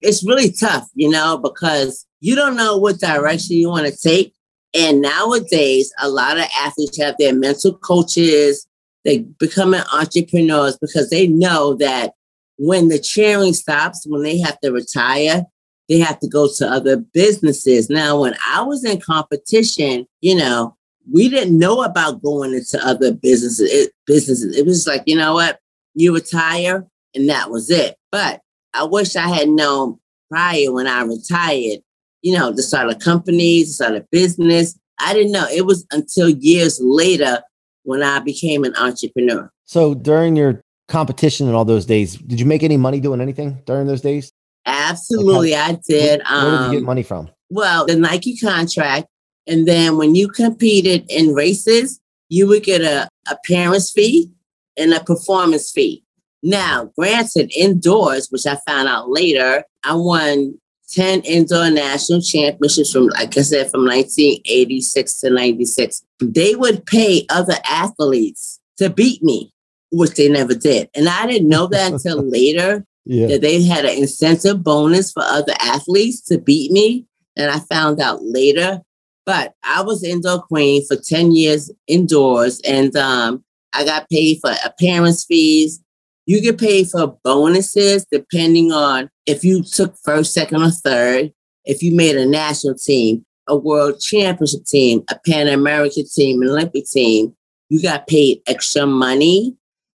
it's 0.00 0.26
really 0.26 0.50
tough, 0.52 0.88
you 0.94 1.10
know, 1.10 1.38
because 1.38 2.06
you 2.20 2.34
don't 2.34 2.56
know 2.56 2.76
what 2.76 3.00
direction 3.00 3.56
you 3.56 3.68
want 3.68 3.86
to 3.86 3.96
take. 3.96 4.32
And 4.74 5.00
nowadays, 5.00 5.92
a 6.00 6.08
lot 6.08 6.38
of 6.38 6.46
athletes 6.58 6.98
have 6.98 7.16
their 7.18 7.34
mental 7.34 7.76
coaches. 7.78 8.66
They 9.04 9.18
becoming 9.18 9.82
entrepreneurs 9.92 10.76
because 10.78 11.10
they 11.10 11.26
know 11.28 11.74
that 11.74 12.12
when 12.58 12.88
the 12.88 12.98
cheering 12.98 13.54
stops, 13.54 14.06
when 14.06 14.22
they 14.22 14.38
have 14.38 14.58
to 14.60 14.72
retire, 14.72 15.44
they 15.88 15.98
have 15.98 16.18
to 16.20 16.28
go 16.28 16.48
to 16.56 16.66
other 16.66 16.96
businesses. 16.96 17.88
Now, 17.88 18.20
when 18.20 18.34
I 18.46 18.62
was 18.62 18.84
in 18.84 19.00
competition, 19.00 20.06
you 20.20 20.34
know, 20.34 20.76
we 21.10 21.28
didn't 21.28 21.58
know 21.58 21.82
about 21.82 22.22
going 22.22 22.54
into 22.54 22.84
other 22.84 23.12
businesses. 23.12 23.70
It, 23.70 23.92
businesses. 24.06 24.56
It 24.56 24.66
was 24.66 24.86
like, 24.86 25.02
you 25.06 25.16
know 25.16 25.34
what? 25.34 25.58
You 25.94 26.14
retire, 26.14 26.86
and 27.14 27.28
that 27.28 27.50
was 27.50 27.70
it. 27.70 27.96
But 28.12 28.40
I 28.74 28.84
wish 28.84 29.16
I 29.16 29.28
had 29.28 29.48
known 29.48 29.98
prior 30.30 30.72
when 30.72 30.86
I 30.86 31.02
retired, 31.02 31.80
you 32.22 32.36
know, 32.36 32.52
to 32.52 32.62
start 32.62 32.90
a 32.90 32.94
company, 32.94 33.62
to 33.62 33.68
start 33.70 33.94
a 33.94 34.06
business. 34.10 34.78
I 34.98 35.12
didn't 35.14 35.32
know. 35.32 35.46
It 35.52 35.66
was 35.66 35.86
until 35.92 36.28
years 36.28 36.80
later 36.82 37.42
when 37.84 38.02
I 38.02 38.18
became 38.18 38.64
an 38.64 38.74
entrepreneur. 38.76 39.50
So 39.64 39.94
during 39.94 40.36
your 40.36 40.62
competition 40.88 41.46
and 41.46 41.54
all 41.54 41.64
those 41.64 41.86
days, 41.86 42.16
did 42.16 42.40
you 42.40 42.46
make 42.46 42.62
any 42.62 42.76
money 42.76 43.00
doing 43.00 43.20
anything 43.20 43.62
during 43.66 43.86
those 43.86 44.00
days? 44.00 44.32
Absolutely, 44.66 45.54
I 45.54 45.78
did. 45.88 46.22
Where, 46.28 46.42
where 46.42 46.50
did 46.50 46.64
you 46.66 46.70
get 46.72 46.78
Um, 46.78 46.84
money 46.84 47.02
from? 47.02 47.30
Well, 47.50 47.86
the 47.86 47.96
Nike 47.96 48.36
contract. 48.36 49.06
And 49.46 49.66
then 49.66 49.96
when 49.96 50.14
you 50.14 50.28
competed 50.28 51.04
in 51.08 51.34
races, 51.34 52.00
you 52.28 52.46
would 52.48 52.64
get 52.64 52.82
a 52.82 53.08
appearance 53.30 53.90
fee 53.90 54.30
and 54.76 54.92
a 54.92 55.02
performance 55.04 55.70
fee. 55.70 56.02
Now, 56.42 56.90
granted, 56.98 57.50
indoors, 57.56 58.28
which 58.30 58.46
I 58.46 58.56
found 58.66 58.88
out 58.88 59.08
later, 59.10 59.64
I 59.84 59.94
won 59.94 60.58
10 60.90 61.20
indoor 61.22 61.70
national 61.70 62.20
championships 62.22 62.92
from, 62.92 63.06
like 63.08 63.36
I 63.36 63.42
said, 63.42 63.70
from 63.70 63.84
1986 63.86 65.20
to 65.20 65.30
96. 65.30 66.02
They 66.20 66.54
would 66.54 66.86
pay 66.86 67.26
other 67.30 67.56
athletes 67.68 68.60
to 68.78 68.90
beat 68.90 69.22
me. 69.22 69.52
which 69.92 70.14
they 70.14 70.28
never 70.28 70.52
did. 70.54 70.90
And 70.96 71.08
I 71.08 71.26
didn't 71.26 71.48
know 71.48 71.68
that 71.68 71.92
until 71.94 72.20
later 72.20 72.84
Yeah. 73.04 73.28
that 73.28 73.40
they 73.40 73.62
had 73.62 73.84
an 73.84 73.96
incentive 73.96 74.62
bonus 74.64 75.12
for 75.12 75.22
other 75.22 75.54
athletes 75.60 76.20
to 76.22 76.38
beat 76.38 76.72
me. 76.72 77.06
And 77.36 77.50
I 77.52 77.60
found 77.60 78.00
out 78.00 78.18
later. 78.22 78.82
But 79.26 79.54
I 79.64 79.82
was 79.82 80.04
indoor 80.04 80.40
queen 80.40 80.86
for 80.86 80.96
10 80.96 81.32
years 81.32 81.70
indoors, 81.88 82.60
and 82.60 82.96
um, 82.96 83.44
I 83.72 83.84
got 83.84 84.08
paid 84.08 84.38
for 84.40 84.52
appearance 84.64 85.24
fees. 85.24 85.82
You 86.24 86.40
get 86.40 86.58
paid 86.58 86.88
for 86.88 87.18
bonuses 87.22 88.06
depending 88.10 88.72
on 88.72 89.10
if 89.26 89.44
you 89.44 89.62
took 89.62 89.96
first, 90.04 90.32
second, 90.32 90.62
or 90.62 90.70
third, 90.70 91.32
if 91.64 91.82
you 91.82 91.94
made 91.94 92.16
a 92.16 92.24
national 92.24 92.74
team, 92.74 93.26
a 93.48 93.56
world 93.56 94.00
championship 94.00 94.64
team, 94.64 95.02
a 95.10 95.18
Pan 95.26 95.48
American 95.48 96.04
team, 96.08 96.42
an 96.42 96.48
Olympic 96.48 96.86
team. 96.86 97.34
You 97.68 97.82
got 97.82 98.06
paid 98.06 98.40
extra 98.46 98.86
money. 98.86 99.56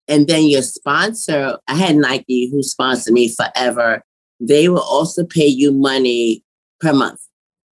And 0.09 0.27
then 0.27 0.45
your 0.45 0.63
sponsor, 0.63 1.59
I 1.69 1.75
had 1.75 1.97
Nike 1.97 2.51
who 2.51 2.63
sponsored 2.63 3.13
me 3.13 3.29
forever. 3.29 4.03
They 4.41 4.71
will 4.71 4.81
also 4.81 5.25
pay 5.25 5.47
you 5.47 5.71
money 5.71 6.43
per 6.81 6.95
month. 6.95 7.21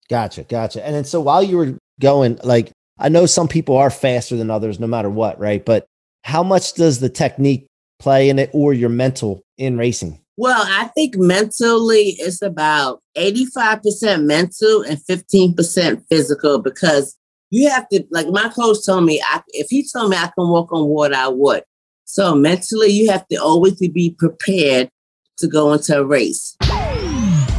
Gotcha, 0.10 0.44
gotcha. 0.44 0.86
And 0.86 0.96
then 0.96 1.06
so 1.06 1.20
while 1.20 1.44
you 1.44 1.58
were 1.58 1.78
going, 2.00 2.40
like 2.44 2.72
I 2.98 3.10
know 3.10 3.26
some 3.26 3.48
people 3.48 3.78
are 3.78 3.90
faster 3.90 4.36
than 4.36 4.50
others, 4.50 4.80
no 4.80 4.88
matter 4.88 5.10
what, 5.10 5.40
right? 5.40 5.64
But 5.64 5.86
how 6.24 6.44
much 6.44 6.74
does 6.74 7.00
the 7.00 7.10
technique 7.10 7.68
play 8.00 8.30
in 8.30 8.40
it, 8.40 8.50
or 8.54 8.74
your 8.74 8.90
mental 8.90 9.42
in 9.58 9.78
racing? 9.78 10.20
Well, 10.38 10.66
I 10.68 10.88
think 10.90 11.16
mentally 11.16 12.16
it's 12.20 12.42
about 12.42 13.02
85% 13.18 14.26
mental 14.26 14.82
and 14.82 14.98
15% 14.98 16.04
physical 16.10 16.60
because 16.60 17.16
you 17.52 17.70
have 17.70 17.88
to, 17.90 18.04
like 18.12 18.28
my 18.28 18.50
coach 18.50 18.86
told 18.86 19.06
me, 19.06 19.22
I, 19.24 19.42
if 19.50 19.68
he 19.70 19.88
told 19.88 20.10
me 20.10 20.18
I 20.18 20.30
can 20.38 20.50
walk 20.50 20.74
on 20.74 20.88
water, 20.88 21.16
I 21.16 21.30
would. 21.30 21.64
So 22.04 22.36
mentally, 22.36 22.90
you 22.90 23.10
have 23.12 23.26
to 23.30 23.38
always 23.38 23.76
be 23.76 24.16
prepared 24.18 24.90
to 25.38 25.48
go 25.48 25.74
into 25.74 26.00
a 26.00 26.04
race. 26.04 26.58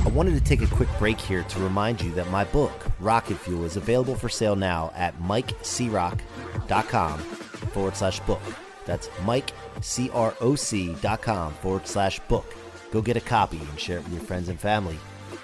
I 0.07 0.09
wanted 0.11 0.35
to 0.35 0.41
take 0.41 0.63
a 0.63 0.69
quick 0.69 0.89
break 1.01 1.21
here 1.21 1.43
to 1.43 1.59
remind 1.59 2.01
you 2.01 2.13
that 2.13 2.31
my 2.31 2.45
book, 2.45 2.87
Rocket 3.01 3.39
Fuel, 3.39 3.65
is 3.65 3.77
available 3.77 4.15
for 4.15 4.29
sale 4.29 4.55
now 4.55 4.93
at 4.95 5.19
mikecroc.com 5.19 7.19
forward 7.19 7.97
slash 7.97 8.21
book. 8.21 8.41
That's 8.85 9.09
mikecroc.com 9.09 11.55
forward 11.55 11.89
slash 11.89 12.21
book. 12.21 12.55
Go 12.93 13.03
get 13.03 13.17
a 13.17 13.21
copy 13.21 13.59
and 13.59 13.81
share 13.81 13.99
it 13.99 14.05
with 14.05 14.13
your 14.13 14.23
friends 14.23 14.49
and 14.49 14.61
family. 14.61 14.97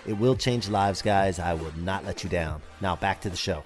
It 0.06 0.12
will 0.12 0.36
change 0.36 0.68
lives, 0.68 1.02
guys. 1.02 1.40
I 1.40 1.54
will 1.54 1.76
not 1.78 2.04
let 2.04 2.22
you 2.22 2.30
down. 2.30 2.62
Now, 2.80 2.94
back 2.94 3.20
to 3.22 3.30
the 3.30 3.36
show. 3.36 3.64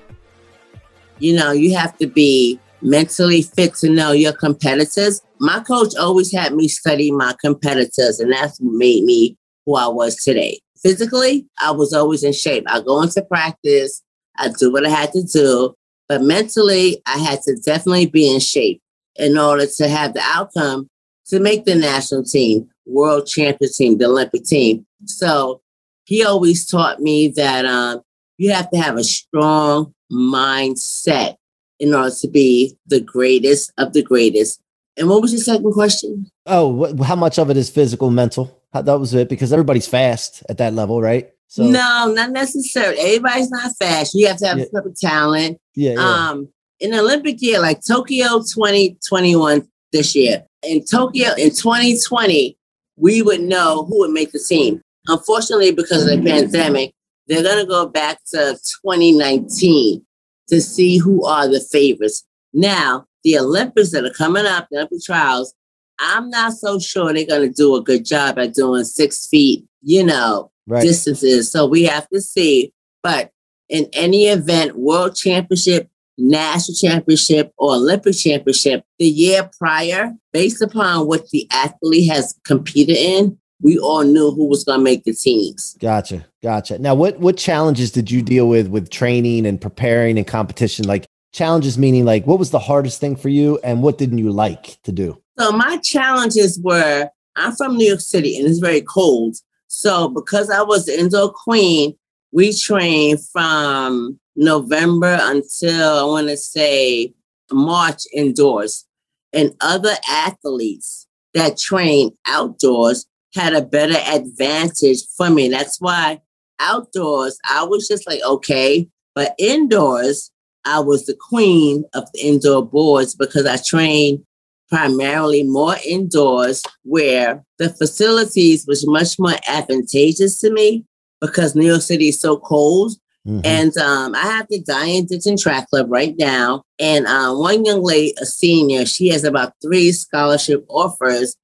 You 1.19 1.37
know, 1.37 1.53
you 1.53 1.76
have 1.76 1.95
to 1.99 2.07
be 2.07 2.59
mentally 2.81 3.43
fit 3.43 3.75
to 3.75 3.91
know 3.91 4.12
your 4.12 4.33
competitors. 4.33 5.21
My 5.41 5.61
coach 5.61 5.93
always 6.00 6.33
had 6.33 6.55
me 6.55 6.69
study 6.69 7.11
my 7.11 7.35
competitors, 7.38 8.19
and 8.19 8.33
that's 8.33 8.59
what 8.59 8.73
made 8.73 9.05
me 9.05 9.37
who 9.67 9.76
I 9.76 9.88
was 9.88 10.17
today. 10.17 10.59
Physically, 10.83 11.47
I 11.61 11.71
was 11.71 11.92
always 11.92 12.23
in 12.23 12.33
shape. 12.33 12.64
I 12.66 12.80
go 12.80 13.02
into 13.02 13.23
practice, 13.23 14.02
I 14.37 14.50
do 14.59 14.73
what 14.73 14.87
I 14.87 14.90
had 14.90 15.12
to 15.12 15.23
do, 15.23 15.75
but 16.09 16.23
mentally, 16.23 17.02
I 17.06 17.18
had 17.18 17.42
to 17.42 17.56
definitely 17.56 18.06
be 18.06 18.33
in 18.33 18.40
shape 18.40 18.80
in 19.16 19.38
order 19.38 19.66
to 19.66 19.88
have 19.88 20.14
the 20.14 20.21
outcome 20.23 20.88
to 21.26 21.40
make 21.40 21.64
the 21.64 21.75
national 21.75 22.23
team, 22.23 22.68
world 22.85 23.26
champion 23.26 23.71
team, 23.73 23.99
the 23.99 24.06
Olympic 24.06 24.45
team. 24.45 24.87
So 25.06 25.61
he 26.04 26.25
always 26.25 26.66
taught 26.66 27.00
me 27.00 27.28
that 27.37 27.64
um, 27.64 28.02
you 28.38 28.52
have 28.52 28.71
to 28.71 28.78
have 28.78 28.97
a 28.97 29.04
strong 29.04 29.95
mindset 30.12 31.37
in 31.80 31.95
order 31.95 32.14
to 32.21 32.28
be 32.28 32.76
the 32.87 33.00
greatest 33.00 33.73
of 33.76 33.92
the 33.92 34.02
greatest. 34.02 34.61
And 34.97 35.09
what 35.09 35.21
was 35.21 35.33
your 35.33 35.42
second 35.42 35.73
question? 35.73 36.30
Oh, 36.47 36.95
wh- 36.97 37.04
how 37.04 37.16
much 37.16 37.38
of 37.38 37.50
it 37.50 37.56
is 37.56 37.68
physical, 37.68 38.11
mental? 38.11 38.62
That 38.85 38.99
was 38.99 39.14
it 39.14 39.28
because 39.28 39.52
everybody's 39.52 39.87
fast 39.88 40.42
at 40.49 40.59
that 40.59 40.75
level, 40.75 41.00
right? 41.00 41.30
So 41.49 41.64
no, 41.64 42.12
not 42.14 42.30
necessarily. 42.30 42.99
Everybody's 42.99 43.50
not 43.50 43.73
fast. 43.78 44.14
You 44.14 44.26
have 44.28 44.37
to 44.38 44.47
have 44.47 44.59
Yeah. 44.59 44.64
of 44.75 45.00
talent. 45.00 45.59
yeah, 45.75 45.92
yeah. 45.92 46.28
Um, 46.30 46.49
in 46.80 46.92
Olympic 46.95 47.40
year, 47.40 47.61
like 47.61 47.80
Tokyo 47.87 48.42
2021 48.42 49.66
this 49.92 50.14
year, 50.14 50.45
in 50.62 50.85
Tokyo 50.85 51.30
in 51.38 51.50
2020, 51.50 52.56
we 52.97 53.23
would 53.23 53.40
know 53.40 53.85
who 53.85 53.99
would 54.00 54.11
make 54.11 54.33
the 54.33 54.38
team. 54.38 54.80
Unfortunately, 55.09 55.71
because 55.71 56.02
of 56.02 56.09
the 56.11 56.23
pandemic, 56.30 56.92
they're 57.28 57.42
going 57.42 57.64
to 57.64 57.66
go 57.68 57.87
back 57.87 58.18
to 58.33 58.59
2019 58.83 60.04
to 60.49 60.61
see 60.61 60.99
who 60.99 61.25
are 61.25 61.49
the 61.49 61.61
favorites. 61.61 62.25
Now, 62.52 63.06
the 63.25 63.38
Olympics 63.38 63.90
that 63.92 64.04
are 64.04 64.11
coming 64.11 64.47
up, 64.47 64.68
the 64.71 64.78
Olympic 64.78 65.02
trials, 65.02 65.54
I'm 65.99 66.31
not 66.31 66.53
so 66.53 66.79
sure 66.79 67.12
they're 67.12 67.26
going 67.26 67.49
to 67.49 67.55
do 67.55 67.75
a 67.76 67.83
good 67.83 68.05
job 68.05 68.38
at 68.38 68.55
doing 68.55 68.85
six 68.85 69.26
feet, 69.26 69.65
you 69.83 70.05
know, 70.05 70.50
right. 70.67 70.83
distances. 70.83 71.50
So 71.50 71.67
we 71.67 71.85
have 71.85 72.09
to 72.11 72.21
see. 72.21 72.73
But 73.03 73.31
in 73.69 73.88
any 73.93 74.26
event, 74.26 74.76
world 74.76 75.17
championship, 75.17 75.88
national 76.19 76.76
championship, 76.76 77.53
or 77.59 77.75
Olympic 77.75 78.17
championship, 78.17 78.85
the 78.99 79.07
year 79.07 79.50
prior, 79.59 80.12
based 80.33 80.62
upon 80.62 81.07
what 81.07 81.29
the 81.31 81.47
athlete 81.50 82.11
has 82.11 82.35
competed 82.45 82.97
in, 82.97 83.38
we 83.62 83.79
all 83.79 84.05
knew 84.05 84.31
who 84.33 84.47
was 84.47 84.65
going 84.65 84.81
to 84.81 84.85
make 84.85 85.05
the 85.05 85.15
teams. 85.15 85.76
Gotcha. 85.81 86.26
Gotcha. 86.43 86.79
Now, 86.79 86.95
what 86.95 87.19
what 87.19 87.37
challenges 87.37 87.91
did 87.91 88.11
you 88.11 88.23
deal 88.23 88.49
with 88.49 88.69
with 88.69 88.91
training 88.91 89.47
and 89.47 89.61
preparing 89.61 90.19
and 90.19 90.26
competition? 90.26 90.87
Like 90.87 91.07
challenges 91.33 91.76
meaning 91.76 92.05
like 92.05 92.26
what 92.26 92.38
was 92.38 92.50
the 92.50 92.59
hardest 92.59 93.00
thing 93.00 93.17
for 93.17 93.29
you 93.29 93.59
and 93.62 93.83
what 93.83 93.99
didn't 93.99 94.19
you 94.19 94.31
like 94.31 94.81
to 94.83 94.93
do? 94.93 95.21
So 95.38 95.52
my 95.52 95.76
challenges 95.78 96.59
were 96.59 97.11
I'm 97.37 97.55
from 97.55 97.76
New 97.76 97.87
York 97.87 98.00
City 98.00 98.38
and 98.38 98.49
it's 98.49 98.59
very 98.59 98.81
cold. 98.81 99.37
So 99.69 100.09
because 100.09 100.50
I 100.50 100.62
was 100.62 100.87
the 100.87 100.99
indoor 100.99 101.31
queen, 101.31 101.95
we 102.33 102.57
trained 102.57 103.21
from 103.33 104.19
November 104.37 105.19
until 105.21 105.99
I 105.99 106.05
want 106.05 106.28
to 106.28 106.37
say 106.37 107.12
March 107.52 108.02
indoors. 108.12 108.87
And 109.33 109.55
other 109.61 109.95
athletes 110.09 111.07
that 111.35 111.59
train 111.59 112.16
outdoors 112.26 113.07
had 113.35 113.52
a 113.52 113.61
better 113.61 113.99
advantage 114.09 115.00
for 115.16 115.28
me. 115.28 115.49
That's 115.49 115.78
why 115.78 116.21
outdoors, 116.59 117.38
I 117.49 117.64
was 117.64 117.87
just 117.87 118.07
like, 118.07 118.21
okay. 118.25 118.88
But 119.14 119.35
indoors, 119.38 120.31
I 120.64 120.81
was 120.81 121.05
the 121.05 121.16
queen 121.28 121.85
of 121.93 122.11
the 122.12 122.21
indoor 122.21 122.64
boards 122.66 123.14
because 123.14 123.45
I 123.45 123.59
trained 123.59 124.25
primarily 124.68 125.42
more 125.42 125.76
indoors 125.87 126.62
where 126.82 127.44
the 127.58 127.70
facilities 127.70 128.66
was 128.66 128.87
much 128.87 129.18
more 129.18 129.35
advantageous 129.49 130.40
to 130.40 130.50
me 130.50 130.85
because 131.20 131.54
New 131.54 131.66
York 131.66 131.82
City 131.82 132.08
is 132.08 132.20
so 132.20 132.37
cold. 132.37 132.92
Mhm. 133.26 133.40
And 133.44 133.76
um, 133.78 134.14
I 134.14 134.23
have 134.23 134.46
the 134.49 134.61
Diane 134.61 135.06
Dixon 135.06 135.37
Track 135.37 135.68
Club 135.70 135.87
right 135.90 136.14
now. 136.18 136.62
And 136.78 137.06
um, 137.06 137.38
one 137.38 137.64
young 137.64 137.82
lady, 137.82 138.14
a 138.20 138.26
senior, 138.26 138.87
she 138.87 139.08
has 139.08 139.25
about 139.25 139.52
three 139.62 139.92
scholarship 139.92 140.64
offers. 140.68 141.37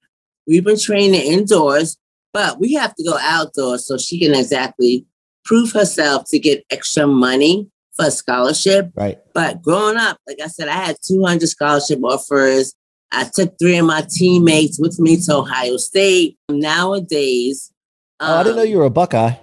We've 0.47 0.65
been 0.65 0.79
training 0.79 1.21
indoors, 1.23 1.97
but 2.33 2.61
we 2.61 2.75
have 2.75 2.95
to 2.97 3.05
go 3.05 3.17
outdoors 3.21 3.87
so 3.87 3.99
she 3.99 4.19
can 4.21 4.35
exactly 4.35 5.07
prove 5.45 5.73
herself 5.73 6.25
to 6.29 6.39
get 6.39 6.65
extra 6.71 7.07
money 7.07 7.69
for 7.95 8.07
a 8.07 8.11
scholarship. 8.11 8.91
right. 8.95 9.19
But 9.35 9.61
growing 9.63 9.97
up, 9.97 10.19
like 10.27 10.41
I 10.43 10.47
said, 10.47 10.69
I 10.69 10.77
had 10.77 10.97
200 11.07 11.49
scholarship 11.49 12.01
offers. 12.03 12.75
I 13.13 13.25
took 13.25 13.59
three 13.59 13.77
of 13.77 13.87
my 13.87 14.07
teammates 14.09 14.81
with 14.81 14.99
me 14.99 15.21
to 15.23 15.37
Ohio 15.37 15.77
State. 15.77 16.39
Nowadays, 16.49 17.71
oh, 18.21 18.37
I 18.37 18.43
didn't 18.43 18.57
know 18.57 18.63
um, 18.63 18.69
you 18.69 18.79
were 18.79 18.85
a 18.87 18.91
Buckeye. 18.91 19.35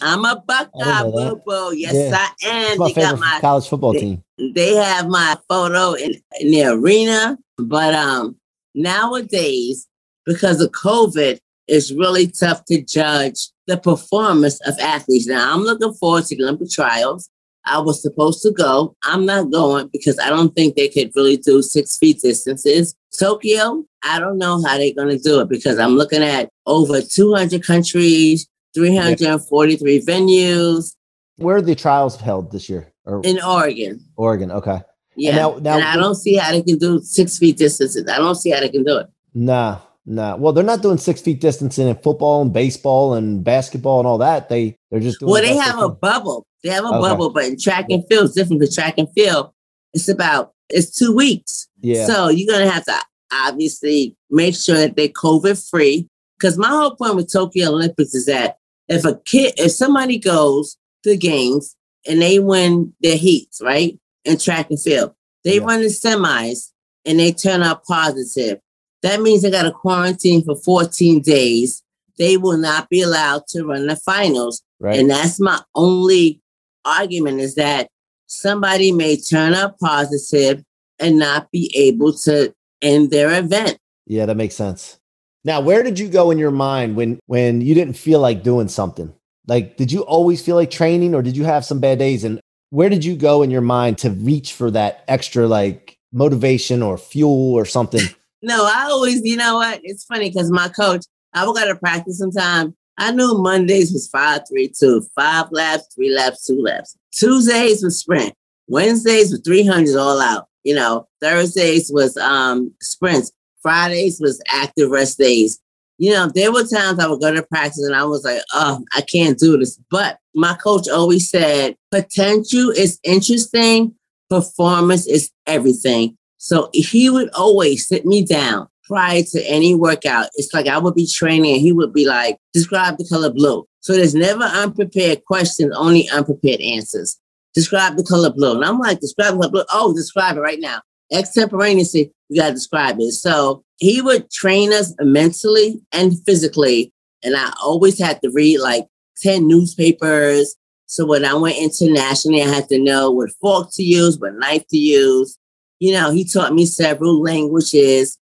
I'm 0.00 0.24
a 0.24 0.42
Buckeye, 0.46 1.02
boo 1.02 1.42
boo. 1.44 1.74
Yes, 1.74 1.94
Yeah. 1.94 2.16
I 2.16 2.48
am. 2.48 2.78
They 2.78 2.92
got 2.92 3.18
my 3.18 3.38
college 3.40 3.68
football 3.68 3.92
they- 3.92 4.00
team. 4.00 4.22
they 4.54 4.74
have 4.76 5.08
my 5.08 5.36
photo 5.48 5.94
in, 5.94 6.14
in 6.40 6.50
the 6.52 6.64
arena. 6.66 7.36
But 7.58 7.94
um 7.94 8.36
nowadays, 8.74 9.88
because 10.24 10.60
of 10.60 10.70
COVID, 10.70 11.38
it's 11.66 11.90
really 11.90 12.28
tough 12.28 12.64
to 12.66 12.80
judge 12.82 13.48
the 13.66 13.76
performance 13.76 14.60
of 14.66 14.78
athletes. 14.78 15.26
Now 15.26 15.52
I'm 15.52 15.62
looking 15.62 15.92
forward 15.94 16.24
to 16.26 16.36
the 16.36 16.44
Olympic 16.44 16.70
trials. 16.70 17.28
I 17.68 17.78
was 17.78 18.00
supposed 18.02 18.42
to 18.42 18.50
go. 18.50 18.94
I'm 19.04 19.26
not 19.26 19.50
going 19.50 19.88
because 19.92 20.18
I 20.18 20.30
don't 20.30 20.54
think 20.54 20.74
they 20.76 20.88
could 20.88 21.10
really 21.14 21.36
do 21.36 21.62
six 21.62 21.96
feet 21.98 22.20
distances. 22.20 22.94
Tokyo, 23.18 23.84
I 24.02 24.18
don't 24.20 24.38
know 24.38 24.62
how 24.64 24.76
they're 24.78 24.94
going 24.94 25.08
to 25.16 25.18
do 25.18 25.40
it 25.40 25.48
because 25.48 25.78
I'm 25.78 25.96
looking 25.96 26.22
at 26.22 26.48
over 26.66 27.00
200 27.00 27.62
countries, 27.64 28.46
343 28.74 30.00
venues 30.02 30.94
Where 31.36 31.56
are 31.56 31.62
the 31.62 31.74
trials 31.74 32.16
held 32.20 32.50
this 32.52 32.68
year? 32.68 32.92
Or 33.04 33.20
in 33.24 33.40
Oregon. 33.42 34.00
Oregon? 34.16 34.50
Okay. 34.50 34.80
Yeah. 35.16 35.36
now- 35.36 35.58
now- 35.60 35.76
and 35.76 35.84
I 35.84 35.96
don't 35.96 36.14
see 36.14 36.34
how 36.34 36.52
they 36.52 36.62
can 36.62 36.78
do 36.78 37.00
six 37.02 37.38
feet 37.38 37.56
distances. 37.56 38.04
I 38.08 38.18
don't 38.18 38.34
see 38.34 38.50
how 38.50 38.60
they 38.60 38.68
can 38.68 38.84
do 38.84 38.98
it. 38.98 39.06
Nah, 39.34 39.78
nah. 40.06 40.36
Well, 40.36 40.52
they're 40.52 40.64
not 40.64 40.82
doing 40.82 40.98
six 40.98 41.20
feet 41.20 41.40
distancing 41.40 41.88
in 41.88 41.96
football 41.96 42.42
and 42.42 42.52
baseball 42.52 43.14
and 43.14 43.42
basketball 43.44 43.98
and 44.00 44.06
all 44.06 44.18
that. 44.18 44.48
They 44.48 44.76
they're 44.90 45.00
just 45.00 45.20
doing. 45.20 45.32
Well, 45.32 45.42
they 45.42 45.56
have 45.56 45.78
a 45.80 45.88
bubble. 45.88 46.44
They 46.62 46.70
have 46.70 46.84
a 46.84 46.88
Okay. 46.88 47.00
bubble, 47.00 47.30
but 47.30 47.44
in 47.44 47.58
track 47.58 47.86
and 47.90 48.04
field, 48.08 48.26
it's 48.26 48.34
different. 48.34 48.60
because 48.60 48.74
track 48.74 48.94
and 48.98 49.08
field, 49.12 49.50
it's 49.94 50.08
about 50.08 50.52
it's 50.70 50.90
two 50.90 51.14
weeks. 51.14 51.66
yeah. 51.80 52.06
So 52.06 52.28
you're 52.28 52.52
gonna 52.52 52.70
have 52.70 52.84
to 52.84 52.94
obviously 53.32 54.16
make 54.30 54.54
sure 54.54 54.76
that 54.76 54.96
they're 54.96 55.08
COVID 55.08 55.68
free. 55.70 56.08
Because 56.38 56.56
my 56.58 56.68
whole 56.68 56.94
point 56.94 57.16
with 57.16 57.32
Tokyo 57.32 57.70
Olympics 57.70 58.14
is 58.14 58.26
that 58.26 58.56
if 58.88 59.04
a 59.04 59.16
kid, 59.24 59.54
if 59.56 59.72
somebody 59.72 60.18
goes 60.18 60.76
to 61.02 61.10
the 61.10 61.16
games 61.16 61.74
and 62.06 62.20
they 62.22 62.38
win 62.38 62.92
their 63.00 63.16
heats, 63.16 63.60
right, 63.62 63.98
in 64.24 64.38
track 64.38 64.70
and 64.70 64.80
field, 64.80 65.12
they 65.44 65.56
Yeah. 65.56 65.64
run 65.64 65.80
the 65.80 65.86
semis 65.88 66.70
and 67.04 67.18
they 67.18 67.32
turn 67.32 67.62
out 67.62 67.84
positive. 67.84 68.60
That 69.02 69.20
means 69.22 69.42
they 69.42 69.50
got 69.50 69.62
to 69.62 69.70
quarantine 69.72 70.44
for 70.44 70.54
14 70.56 71.20
days. 71.20 71.82
They 72.18 72.36
will 72.36 72.58
not 72.58 72.88
be 72.88 73.00
allowed 73.02 73.46
to 73.48 73.64
run 73.64 73.86
the 73.86 73.96
finals. 73.96 74.62
Right. 74.80 74.98
And 74.98 75.10
that's 75.10 75.38
my 75.40 75.60
only 75.74 76.40
argument 76.84 77.40
is 77.40 77.54
that 77.56 77.88
somebody 78.26 78.92
may 78.92 79.16
turn 79.16 79.54
up 79.54 79.78
positive 79.78 80.62
and 80.98 81.18
not 81.18 81.50
be 81.50 81.72
able 81.76 82.12
to 82.12 82.52
end 82.82 83.10
their 83.10 83.38
event. 83.38 83.78
Yeah, 84.06 84.26
that 84.26 84.36
makes 84.36 84.54
sense. 84.54 84.98
Now, 85.44 85.60
where 85.60 85.82
did 85.82 85.98
you 85.98 86.08
go 86.08 86.30
in 86.30 86.38
your 86.38 86.50
mind 86.50 86.96
when 86.96 87.18
when 87.26 87.60
you 87.60 87.74
didn't 87.74 87.94
feel 87.94 88.20
like 88.20 88.42
doing 88.42 88.68
something? 88.68 89.12
Like, 89.46 89.76
did 89.76 89.90
you 89.90 90.02
always 90.02 90.42
feel 90.42 90.56
like 90.56 90.70
training, 90.70 91.14
or 91.14 91.22
did 91.22 91.36
you 91.36 91.44
have 91.44 91.64
some 91.64 91.80
bad 91.80 91.98
days? 91.98 92.24
And 92.24 92.40
where 92.70 92.88
did 92.88 93.04
you 93.04 93.16
go 93.16 93.42
in 93.42 93.50
your 93.50 93.62
mind 93.62 93.98
to 93.98 94.10
reach 94.10 94.52
for 94.52 94.70
that 94.72 95.04
extra 95.08 95.46
like 95.46 95.96
motivation 96.12 96.82
or 96.82 96.98
fuel 96.98 97.54
or 97.54 97.64
something? 97.64 98.02
No, 98.40 98.70
I 98.72 98.84
always, 98.84 99.22
you 99.24 99.36
know 99.36 99.56
what? 99.56 99.80
It's 99.82 100.04
funny 100.04 100.30
because 100.30 100.48
my 100.48 100.68
coach, 100.68 101.04
I 101.34 101.44
would 101.44 101.56
go 101.56 101.66
to 101.66 101.74
practice 101.74 102.18
sometime. 102.18 102.72
I 102.98 103.12
knew 103.12 103.38
Mondays 103.38 103.92
was 103.92 104.08
five, 104.08 104.42
three, 104.48 104.68
two, 104.68 105.06
five 105.14 105.46
laps, 105.52 105.86
three 105.94 106.14
laps, 106.14 106.44
two 106.44 106.60
laps. 106.60 106.96
Tuesdays 107.12 107.82
was 107.82 108.00
sprint. 108.00 108.34
Wednesdays 108.66 109.30
was 109.30 109.40
300s 109.42 109.98
all 109.98 110.20
out. 110.20 110.48
You 110.64 110.74
know, 110.74 111.08
Thursdays 111.22 111.90
was 111.92 112.16
um 112.16 112.74
sprints. 112.82 113.32
Fridays 113.62 114.20
was 114.20 114.42
active 114.48 114.90
rest 114.90 115.18
days. 115.18 115.60
You 115.98 116.12
know, 116.12 116.30
there 116.32 116.52
were 116.52 116.64
times 116.64 116.98
I 116.98 117.08
would 117.08 117.20
go 117.20 117.32
to 117.32 117.42
practice 117.42 117.82
and 117.82 117.94
I 117.94 118.04
was 118.04 118.24
like, 118.24 118.42
oh, 118.52 118.84
I 118.94 119.00
can't 119.00 119.38
do 119.38 119.56
this. 119.56 119.80
But 119.90 120.18
my 120.34 120.54
coach 120.54 120.88
always 120.88 121.28
said, 121.28 121.76
potential 121.90 122.70
is 122.70 123.00
interesting, 123.02 123.94
performance 124.30 125.06
is 125.06 125.30
everything. 125.46 126.16
So 126.36 126.70
he 126.72 127.10
would 127.10 127.30
always 127.30 127.88
sit 127.88 128.06
me 128.06 128.24
down 128.24 128.68
prior 128.88 129.22
to 129.22 129.44
any 129.46 129.74
workout. 129.74 130.28
It's 130.34 130.52
like 130.52 130.66
I 130.66 130.78
would 130.78 130.94
be 130.94 131.06
training 131.06 131.52
and 131.52 131.60
he 131.60 131.72
would 131.72 131.92
be 131.92 132.06
like, 132.06 132.38
describe 132.52 132.96
the 132.96 133.06
color 133.06 133.30
blue. 133.30 133.66
So 133.80 133.92
there's 133.92 134.14
never 134.14 134.42
unprepared 134.42 135.24
questions, 135.26 135.76
only 135.76 136.08
unprepared 136.08 136.60
answers. 136.60 137.16
Describe 137.54 137.96
the 137.96 138.04
color 138.04 138.30
blue. 138.30 138.56
And 138.56 138.64
I'm 138.64 138.78
like, 138.78 139.00
describe 139.00 139.34
the 139.34 139.40
color 139.40 139.50
blue. 139.50 139.64
Oh, 139.72 139.94
describe 139.94 140.36
it 140.36 140.40
right 140.40 140.60
now. 140.60 140.80
Extemporaneously, 141.12 142.12
you 142.28 142.40
got 142.40 142.48
to 142.48 142.54
describe 142.54 142.96
it. 142.98 143.12
So 143.12 143.62
he 143.76 144.02
would 144.02 144.30
train 144.30 144.72
us 144.72 144.94
mentally 145.00 145.80
and 145.92 146.20
physically. 146.24 146.92
And 147.22 147.36
I 147.36 147.52
always 147.62 147.98
had 147.98 148.20
to 148.22 148.30
read 148.30 148.58
like 148.58 148.86
10 149.22 149.46
newspapers. 149.46 150.54
So 150.86 151.06
when 151.06 151.24
I 151.24 151.34
went 151.34 151.58
internationally, 151.58 152.42
I 152.42 152.48
had 152.48 152.68
to 152.70 152.78
know 152.78 153.10
what 153.10 153.30
fork 153.40 153.68
to 153.74 153.82
use, 153.82 154.18
what 154.18 154.34
knife 154.34 154.66
to 154.68 154.78
use. 154.78 155.38
You 155.80 155.92
know, 155.92 156.10
he 156.10 156.24
taught 156.24 156.54
me 156.54 156.66
several 156.66 157.22
languages, 157.22 158.18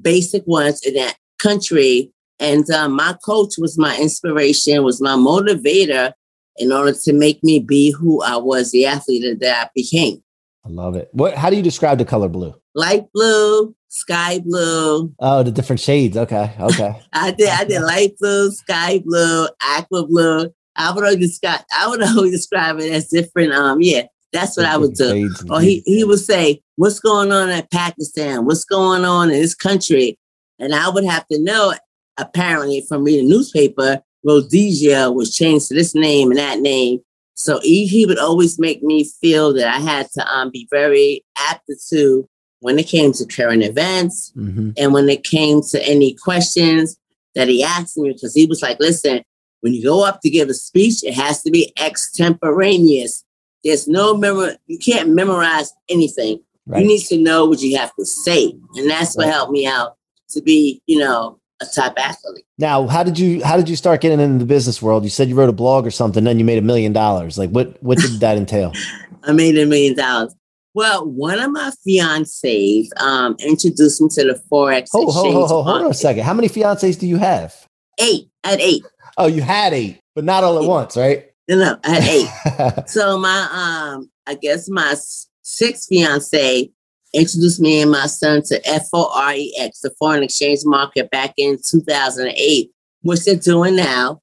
basic 0.00 0.46
ones 0.46 0.82
in 0.84 0.94
that 0.94 1.16
country. 1.38 2.12
And 2.38 2.68
um, 2.70 2.92
my 2.92 3.16
coach 3.24 3.54
was 3.58 3.78
my 3.78 3.96
inspiration, 3.98 4.82
was 4.82 5.00
my 5.00 5.14
motivator 5.14 6.12
in 6.56 6.72
order 6.72 6.92
to 6.92 7.12
make 7.12 7.42
me 7.42 7.58
be 7.58 7.90
who 7.90 8.22
I 8.22 8.36
was, 8.36 8.72
the 8.72 8.86
athlete 8.86 9.40
that 9.40 9.66
I 9.66 9.70
became. 9.74 10.22
I 10.64 10.68
love 10.68 10.96
it. 10.96 11.08
What? 11.12 11.34
How 11.34 11.50
do 11.50 11.56
you 11.56 11.62
describe 11.62 11.98
the 11.98 12.04
color 12.04 12.28
blue? 12.28 12.54
Light 12.74 13.10
blue, 13.12 13.74
sky 13.88 14.38
blue. 14.38 15.12
Oh, 15.18 15.42
the 15.42 15.50
different 15.50 15.80
shades. 15.80 16.16
Okay, 16.16 16.54
okay. 16.58 17.00
I 17.12 17.32
did. 17.32 17.48
I 17.48 17.64
did 17.64 17.82
light 17.82 18.16
blue, 18.18 18.50
sky 18.50 19.02
blue, 19.04 19.48
aqua 19.60 20.06
blue. 20.06 20.52
I 20.76 20.92
would 20.92 21.04
always 21.04 21.18
describe. 21.18 21.60
I 21.76 21.88
would 21.88 22.02
always 22.16 22.32
describe 22.32 22.78
it 22.78 22.92
as 22.92 23.08
different. 23.08 23.52
Um, 23.52 23.82
yeah, 23.82 24.04
that's 24.32 24.56
what 24.56 24.66
I 24.66 24.76
would 24.76 24.94
do. 24.94 25.30
Or 25.50 25.60
he 25.60 25.82
he 25.86 26.04
would 26.04 26.18
say, 26.20 26.60
"What's 26.76 27.00
going 27.00 27.30
on 27.32 27.50
in 27.50 27.66
Pakistan? 27.70 28.44
What's 28.46 28.64
going 28.64 29.04
on 29.04 29.30
in 29.30 29.40
this 29.40 29.54
country?" 29.54 30.18
And 30.58 30.74
I 30.74 30.88
would 30.88 31.04
have 31.04 31.26
to 31.28 31.38
know. 31.40 31.74
Apparently, 32.18 32.82
from 32.86 33.04
reading 33.04 33.26
newspaper, 33.28 34.00
Rhodesia 34.22 35.10
was 35.10 35.34
changed 35.34 35.68
to 35.68 35.74
this 35.74 35.94
name 35.94 36.30
and 36.30 36.38
that 36.38 36.60
name. 36.60 37.00
So 37.34 37.58
he, 37.60 37.86
he 37.86 38.04
would 38.04 38.18
always 38.18 38.58
make 38.58 38.82
me 38.82 39.10
feel 39.22 39.54
that 39.54 39.66
I 39.66 39.80
had 39.80 40.10
to 40.12 40.26
um, 40.32 40.50
be 40.50 40.68
very 40.70 41.24
aptitude 41.38 42.26
when 42.60 42.78
it 42.78 42.86
came 42.86 43.12
to 43.14 43.24
current 43.26 43.62
events, 43.64 44.30
Mhm. 44.36 44.74
and 44.76 44.92
when 44.92 45.08
it 45.08 45.24
came 45.24 45.62
to 45.70 45.82
any 45.88 46.14
questions 46.14 46.96
that 47.34 47.48
he 47.48 47.62
asked 47.64 47.96
me, 47.96 48.12
because 48.12 48.34
he 48.34 48.44
was 48.44 48.60
like, 48.60 48.78
listen, 48.78 49.22
when 49.62 49.72
you 49.72 49.82
go 49.82 50.04
up 50.04 50.20
to 50.20 50.30
give 50.30 50.50
a 50.50 50.54
speech, 50.54 51.02
it 51.02 51.14
has 51.14 51.42
to 51.42 51.50
be 51.50 51.72
extemporaneous. 51.80 53.24
There's 53.64 53.86
no 53.88 54.16
memor, 54.16 54.56
you 54.66 54.78
can't 54.78 55.10
memorize 55.10 55.72
anything. 55.88 56.40
Right. 56.66 56.82
You 56.82 56.88
need 56.88 57.02
to 57.06 57.18
know 57.18 57.46
what 57.46 57.60
you 57.60 57.76
have 57.76 57.94
to 57.96 58.04
say. 58.04 58.54
And 58.76 58.90
that's 58.90 59.16
what 59.16 59.26
Right. 59.26 59.32
helped 59.32 59.52
me 59.52 59.66
out 59.66 59.96
to 60.30 60.42
be, 60.42 60.80
you 60.86 60.98
know, 60.98 61.38
a 61.60 61.66
top 61.66 61.94
athlete. 61.96 62.44
Now, 62.58 62.86
how 62.86 63.02
did 63.02 63.18
you 63.18 63.44
how 63.44 63.56
did 63.56 63.68
you 63.68 63.76
start 63.76 64.00
getting 64.00 64.20
into 64.20 64.38
the 64.38 64.44
business 64.44 64.82
world? 64.82 65.04
You 65.04 65.10
said 65.10 65.28
you 65.28 65.34
wrote 65.34 65.48
a 65.48 65.52
blog 65.52 65.86
or 65.86 65.90
something, 65.90 66.24
then 66.24 66.38
you 66.38 66.44
made 66.44 66.58
a 66.58 66.62
million 66.62 66.92
dollars. 66.92 67.38
Like 67.38 67.50
what 67.50 67.80
what 67.82 67.98
did 67.98 68.20
that 68.20 68.36
entail? 68.36 68.72
I 69.24 69.32
made 69.32 69.56
a 69.58 69.66
million 69.66 69.96
dollars. 69.96 70.34
Well, 70.74 71.06
one 71.06 71.38
of 71.38 71.50
my 71.50 71.70
fiancés 71.86 72.88
um, 73.00 73.36
introduced 73.40 74.00
me 74.00 74.08
to 74.12 74.24
the 74.24 74.42
Forex 74.50 74.88
Hold, 74.90 75.12
hold, 75.12 75.26
exchange 75.26 75.34
hold, 75.34 75.66
hold, 75.66 75.82
on 75.82 75.90
a 75.90 75.94
second. 75.94 76.24
How 76.24 76.32
many 76.32 76.48
fiancés 76.48 76.98
do 76.98 77.06
you 77.06 77.18
have? 77.18 77.54
Eight. 78.00 78.28
Had 78.42 78.60
eight. 78.60 78.82
Oh, 79.18 79.26
you 79.26 79.42
had 79.42 79.74
eight, 79.74 80.00
but 80.14 80.24
not 80.24 80.44
all 80.44 80.60
at 80.60 80.66
once, 80.66 80.96
right? 80.96 81.31
No, 81.48 81.56
no, 81.56 81.78
I 81.84 81.90
had 81.90 82.04
eight. 82.04 82.84
So 82.88 83.18
my 83.18 83.48
um, 83.96 84.10
I 84.26 84.34
guess 84.34 84.68
my 84.68 84.94
sixth 85.42 85.88
fiance 85.88 86.70
introduced 87.14 87.60
me 87.60 87.82
and 87.82 87.90
my 87.90 88.06
son 88.06 88.42
to 88.42 88.60
FOREX, 88.60 89.80
the 89.80 89.94
foreign 89.98 90.22
exchange 90.22 90.60
market, 90.64 91.10
back 91.10 91.34
in 91.36 91.58
2008, 91.58 92.70
which 93.02 93.24
they're 93.24 93.36
doing 93.36 93.76
now. 93.76 94.20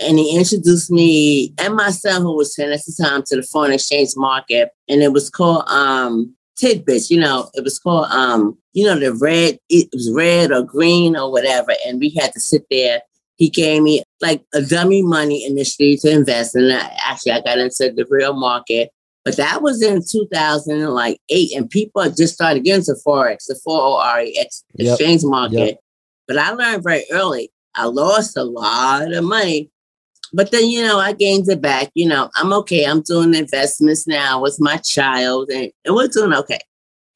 And 0.00 0.18
he 0.18 0.36
introduced 0.36 0.90
me 0.90 1.54
and 1.58 1.76
my 1.76 1.90
son, 1.90 2.22
who 2.22 2.34
was 2.34 2.54
10 2.54 2.72
at 2.72 2.80
the 2.84 3.04
time, 3.04 3.22
to 3.26 3.36
the 3.36 3.42
foreign 3.42 3.72
exchange 3.72 4.10
market. 4.16 4.70
And 4.88 5.02
it 5.02 5.12
was 5.12 5.28
called 5.30 5.68
um 5.68 6.34
tidbits, 6.56 7.10
you 7.10 7.20
know, 7.20 7.50
it 7.54 7.64
was 7.64 7.78
called 7.78 8.06
um, 8.10 8.56
you 8.72 8.84
know, 8.84 8.98
the 8.98 9.12
red, 9.14 9.58
it 9.68 9.88
was 9.92 10.10
red 10.12 10.52
or 10.52 10.62
green 10.62 11.16
or 11.16 11.30
whatever. 11.30 11.72
And 11.86 12.00
we 12.00 12.10
had 12.10 12.32
to 12.32 12.40
sit 12.40 12.64
there. 12.70 13.02
He 13.42 13.50
gave 13.50 13.82
me 13.82 14.04
like 14.20 14.44
a 14.54 14.62
dummy 14.62 15.02
money 15.02 15.44
initially 15.44 15.96
to 15.96 16.10
invest. 16.12 16.54
And 16.54 16.72
I, 16.72 16.96
actually 17.04 17.32
I 17.32 17.40
got 17.40 17.58
into 17.58 17.92
the 17.92 18.06
real 18.08 18.34
market. 18.34 18.90
But 19.24 19.36
that 19.36 19.62
was 19.62 19.82
in 19.82 20.00
2008, 20.08 21.56
and 21.56 21.68
people 21.68 22.08
just 22.10 22.34
started 22.34 22.62
getting 22.62 22.84
to 22.84 22.94
Forex, 23.04 23.46
the 23.48 23.58
Forex 23.66 24.62
Yep, 24.74 24.92
exchange 24.92 25.24
market. 25.24 25.56
yep. 25.58 25.80
But 26.28 26.38
I 26.38 26.52
learned 26.52 26.84
very 26.84 27.04
early. 27.10 27.50
I 27.74 27.86
lost 27.86 28.36
a 28.36 28.44
lot 28.44 29.12
of 29.12 29.24
money. 29.24 29.72
But 30.32 30.52
then, 30.52 30.70
you 30.70 30.84
know, 30.84 31.00
I 31.00 31.12
gained 31.12 31.48
it 31.48 31.60
back. 31.60 31.90
You 31.94 32.08
know, 32.08 32.30
I'm 32.36 32.52
okay. 32.52 32.84
I'm 32.84 33.02
doing 33.02 33.34
investments 33.34 34.06
now 34.06 34.40
with 34.40 34.56
my 34.60 34.76
child, 34.76 35.50
and, 35.50 35.72
and 35.84 35.96
we're 35.96 36.06
doing 36.06 36.32
okay. 36.32 36.60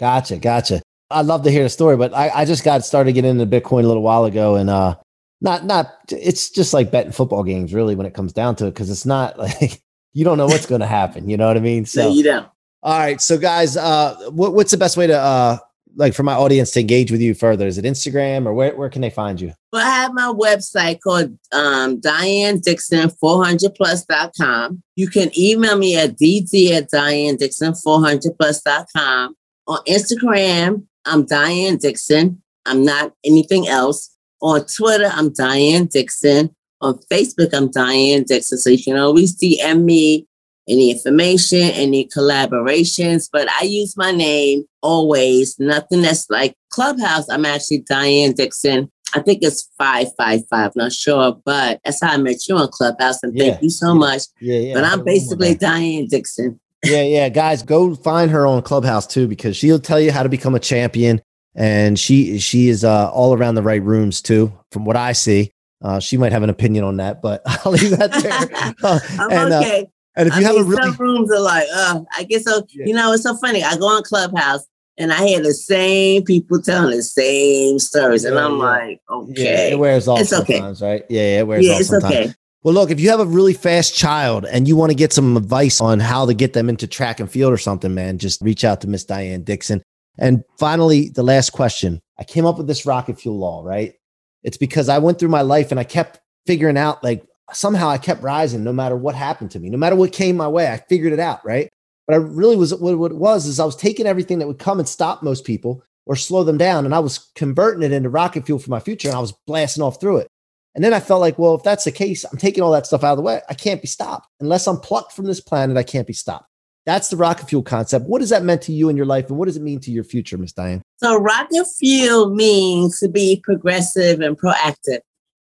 Gotcha, 0.00 0.38
gotcha. 0.38 0.82
I'd 1.08 1.26
love 1.26 1.44
to 1.44 1.52
hear 1.52 1.62
the 1.62 1.68
story, 1.68 1.96
but 1.96 2.12
I, 2.12 2.30
I 2.30 2.44
just 2.44 2.64
got 2.64 2.84
started 2.84 3.12
getting 3.12 3.38
into 3.38 3.46
Bitcoin 3.46 3.84
a 3.84 3.86
little 3.86 4.02
while 4.02 4.24
ago, 4.24 4.56
and 4.56 4.68
uh, 4.68 4.96
not 5.40 5.64
not 5.64 5.92
it's 6.10 6.50
just 6.50 6.72
like 6.72 6.90
betting 6.90 7.12
football 7.12 7.42
games, 7.42 7.74
really, 7.74 7.94
when 7.94 8.06
it 8.06 8.14
comes 8.14 8.32
down 8.32 8.56
to 8.56 8.66
it, 8.66 8.70
because 8.70 8.90
it's 8.90 9.06
not 9.06 9.38
like 9.38 9.82
you 10.12 10.24
don't 10.24 10.38
know 10.38 10.46
what's 10.46 10.66
going 10.66 10.80
to 10.80 10.86
happen. 10.86 11.28
You 11.28 11.36
know 11.36 11.46
what 11.46 11.56
I 11.56 11.60
mean? 11.60 11.84
So, 11.84 12.02
So, 12.02 12.08
you 12.10 12.24
know, 12.24 12.46
all 12.82 12.98
right, 12.98 13.20
so 13.20 13.36
guys, 13.36 13.76
uh, 13.76 14.16
what, 14.30 14.54
what's 14.54 14.70
the 14.70 14.76
best 14.76 14.96
way 14.96 15.06
to 15.08 15.18
uh, 15.18 15.58
like 15.96 16.14
for 16.14 16.22
my 16.22 16.34
audience 16.34 16.70
to 16.72 16.80
engage 16.80 17.10
with 17.10 17.20
you 17.20 17.34
further? 17.34 17.66
Is 17.66 17.78
it 17.78 17.84
Instagram 17.84 18.46
or 18.46 18.54
where 18.54 18.76
where 18.76 18.88
can 18.88 19.02
they 19.02 19.10
find 19.10 19.40
you? 19.40 19.52
Well, 19.72 19.84
I 19.84 19.90
have 19.90 20.14
my 20.14 20.32
website 20.32 21.00
called 21.00 21.36
um, 21.52 22.00
Diane 22.00 22.60
Dixon 22.60 23.10
400plus.com. 23.22 24.82
You 24.94 25.08
can 25.08 25.30
email 25.38 25.76
me 25.76 25.96
at 25.96 26.16
dd 26.16 26.70
at 26.70 26.90
Diane 26.90 27.36
Dixon 27.36 27.72
400plus.com. 27.72 29.36
On 29.68 29.78
Instagram, 29.88 30.84
I'm 31.04 31.24
Diane 31.24 31.78
Dixon. 31.78 32.42
I'm 32.66 32.84
not 32.84 33.12
anything 33.24 33.66
else. 33.68 34.15
On 34.42 34.64
Twitter, 34.66 35.10
I'm 35.12 35.32
Diane 35.32 35.86
Dixon. 35.86 36.54
On 36.80 36.98
Facebook, 37.10 37.54
I'm 37.54 37.70
Diane 37.70 38.24
Dixon. 38.24 38.58
So 38.58 38.70
you 38.70 38.82
can 38.82 38.96
always 38.98 39.34
DM 39.36 39.84
me 39.84 40.26
any 40.68 40.90
information, 40.90 41.60
any 41.60 42.06
collaborations. 42.08 43.28
But 43.32 43.48
I 43.50 43.64
use 43.64 43.96
my 43.96 44.10
name 44.10 44.64
always. 44.82 45.58
Nothing 45.58 46.02
that's 46.02 46.28
like 46.28 46.54
Clubhouse. 46.70 47.28
I'm 47.30 47.46
actually 47.46 47.84
Diane 47.88 48.32
Dixon. 48.32 48.90
I 49.14 49.20
think 49.20 49.38
it's 49.42 49.70
555, 49.78 50.76
not 50.76 50.92
sure, 50.92 51.40
but 51.44 51.80
that's 51.84 52.02
how 52.02 52.12
I 52.12 52.16
met 52.18 52.46
you 52.48 52.56
on 52.56 52.68
Clubhouse. 52.68 53.22
And 53.22 53.34
Yeah, 53.36 53.52
thank 53.52 53.62
you 53.62 53.70
so 53.70 53.88
yeah. 53.88 53.98
much. 53.98 54.22
Yeah, 54.40 54.58
yeah. 54.58 54.74
but 54.74 54.84
I 54.84 54.88
had 54.90 54.98
a 54.98 55.00
I'm 55.00 55.04
basically. 55.04 55.54
Diane 55.54 56.06
Dixon. 56.08 56.60
yeah, 56.84 57.02
yeah, 57.02 57.28
guys, 57.30 57.62
go 57.62 57.94
find 57.94 58.30
her 58.30 58.46
on 58.46 58.60
Clubhouse 58.62 59.06
too 59.06 59.26
because 59.28 59.56
she'll 59.56 59.78
tell 59.78 60.00
you 60.00 60.12
how 60.12 60.22
to 60.22 60.28
become 60.28 60.54
a 60.54 60.60
champion 60.60 61.22
and 61.56 61.98
she 61.98 62.38
she 62.38 62.68
is 62.68 62.84
uh, 62.84 63.10
all 63.10 63.34
around 63.34 63.56
the 63.56 63.62
right 63.62 63.82
rooms 63.82 64.22
too, 64.22 64.52
from 64.70 64.84
what 64.84 64.96
I 64.96 65.12
see. 65.12 65.50
Uh, 65.82 66.00
she 66.00 66.16
might 66.16 66.32
have 66.32 66.42
an 66.42 66.50
opinion 66.50 66.84
on 66.84 66.98
that, 66.98 67.22
but 67.22 67.42
I'll 67.46 67.72
leave 67.72 67.96
that 67.98 68.12
there. 68.12 68.74
Uh, 68.82 69.00
I'm 69.18 69.30
and, 69.32 69.52
uh, 69.52 69.58
okay. 69.60 69.86
and 70.16 70.28
if 70.28 70.34
you 70.36 70.40
I 70.42 70.44
have 70.44 70.56
mean, 70.56 70.64
a 70.64 70.68
really 70.68 70.82
some 70.82 70.96
rooms 70.96 71.32
are 71.32 71.40
like, 71.40 71.66
uh, 71.74 72.00
I 72.16 72.24
guess 72.24 72.44
so. 72.44 72.62
Yeah. 72.70 72.86
You 72.86 72.94
know, 72.94 73.12
it's 73.12 73.22
so 73.22 73.36
funny. 73.36 73.62
I 73.64 73.76
go 73.76 73.86
on 73.86 74.02
Clubhouse 74.02 74.66
and 74.98 75.12
I 75.12 75.26
hear 75.26 75.42
the 75.42 75.54
same 75.54 76.24
people 76.24 76.60
telling 76.60 76.96
the 76.96 77.02
same 77.02 77.78
stories, 77.78 78.24
and 78.24 78.38
I'm 78.38 78.52
yeah. 78.52 78.58
like, 78.58 79.00
yeah, 79.08 79.16
okay, 79.16 79.72
it 79.72 79.78
wears 79.78 80.08
off 80.08 80.20
It's 80.20 80.32
okay. 80.32 80.60
right? 80.60 81.04
Yeah, 81.08 81.22
yeah, 81.22 81.38
it 81.40 81.46
wears 81.46 81.66
yeah, 81.66 81.74
off 81.74 81.80
it's 81.80 81.88
sometimes. 81.90 82.14
okay. 82.14 82.34
Well, 82.62 82.74
look, 82.74 82.90
if 82.90 82.98
you 82.98 83.10
have 83.10 83.20
a 83.20 83.26
really 83.26 83.52
fast 83.54 83.94
child 83.94 84.44
and 84.44 84.66
you 84.66 84.74
want 84.74 84.90
to 84.90 84.96
get 84.96 85.12
some 85.12 85.36
advice 85.36 85.80
on 85.80 86.00
how 86.00 86.26
to 86.26 86.34
get 86.34 86.52
them 86.52 86.68
into 86.68 86.88
track 86.88 87.20
and 87.20 87.30
field 87.30 87.52
or 87.52 87.58
something, 87.58 87.94
man, 87.94 88.18
just 88.18 88.40
reach 88.42 88.64
out 88.64 88.80
to 88.80 88.88
Miss 88.88 89.04
Diane 89.04 89.42
Dixon. 89.44 89.82
And 90.18 90.42
finally, 90.58 91.08
the 91.10 91.22
last 91.22 91.50
question. 91.50 92.00
I 92.18 92.24
came 92.24 92.46
up 92.46 92.58
with 92.58 92.66
this 92.66 92.86
rocket 92.86 93.20
fuel 93.20 93.38
law, 93.38 93.62
right? 93.62 93.94
It's 94.42 94.56
because 94.56 94.88
I 94.88 94.98
went 94.98 95.18
through 95.18 95.28
my 95.28 95.42
life 95.42 95.70
and 95.70 95.80
I 95.80 95.84
kept 95.84 96.20
figuring 96.46 96.78
out 96.78 97.02
like 97.04 97.26
somehow 97.52 97.88
I 97.88 97.98
kept 97.98 98.22
rising 98.22 98.64
no 98.64 98.72
matter 98.72 98.96
what 98.96 99.14
happened 99.14 99.50
to 99.52 99.60
me, 99.60 99.68
no 99.68 99.78
matter 99.78 99.96
what 99.96 100.12
came 100.12 100.36
my 100.36 100.48
way. 100.48 100.68
I 100.68 100.78
figured 100.78 101.12
it 101.12 101.20
out, 101.20 101.44
right? 101.44 101.70
But 102.06 102.14
I 102.14 102.18
really 102.18 102.56
was 102.56 102.74
what, 102.74 102.92
it 102.92 103.16
was 103.16 103.46
is 103.46 103.60
I 103.60 103.64
was 103.64 103.76
taking 103.76 104.06
everything 104.06 104.38
that 104.38 104.46
would 104.46 104.58
come 104.58 104.78
and 104.78 104.88
stop 104.88 105.22
most 105.22 105.44
people 105.44 105.82
or 106.06 106.14
slow 106.14 106.44
them 106.44 106.56
down, 106.56 106.84
and 106.84 106.94
I 106.94 107.00
was 107.00 107.30
converting 107.34 107.82
it 107.82 107.90
into 107.90 108.08
rocket 108.08 108.46
fuel 108.46 108.60
for 108.60 108.70
my 108.70 108.78
future, 108.78 109.08
and 109.08 109.16
I 109.16 109.20
was 109.20 109.34
blasting 109.46 109.82
off 109.82 110.00
through 110.00 110.18
it. 110.18 110.28
And 110.76 110.84
then 110.84 110.94
I 110.94 111.00
felt 111.00 111.20
like, 111.20 111.36
well, 111.36 111.56
if 111.56 111.64
that's 111.64 111.84
the 111.84 111.90
case, 111.90 112.22
I'm 112.24 112.38
taking 112.38 112.62
all 112.62 112.70
that 112.72 112.86
stuff 112.86 113.02
out 113.02 113.12
of 113.12 113.16
the 113.16 113.22
way. 113.22 113.40
I 113.48 113.54
can't 113.54 113.80
be 113.80 113.88
stopped. 113.88 114.28
Unless 114.40 114.68
I'm 114.68 114.78
plucked 114.78 115.12
from 115.12 115.24
this 115.24 115.40
planet, 115.40 115.76
I 115.76 115.82
can't 115.82 116.06
be 116.06 116.12
stopped. 116.12 116.48
That's 116.86 117.08
the 117.08 117.16
rocket 117.16 117.48
fuel 117.48 117.64
concept. 117.64 118.06
What 118.06 118.22
has 118.22 118.30
that 118.30 118.44
meant 118.44 118.62
to 118.62 118.72
you 118.72 118.88
in 118.88 118.96
your 118.96 119.06
life? 119.06 119.28
And 119.28 119.36
what 119.36 119.46
does 119.46 119.56
it 119.56 119.62
mean 119.62 119.80
to 119.80 119.90
your 119.90 120.04
future, 120.04 120.38
Miss 120.38 120.52
Diane? 120.52 120.82
So 120.98 121.18
rocket 121.18 121.66
fuel 121.78 122.32
means 122.32 123.00
to 123.00 123.08
be 123.08 123.40
progressive 123.42 124.20
and 124.20 124.38
proactive. 124.38 125.00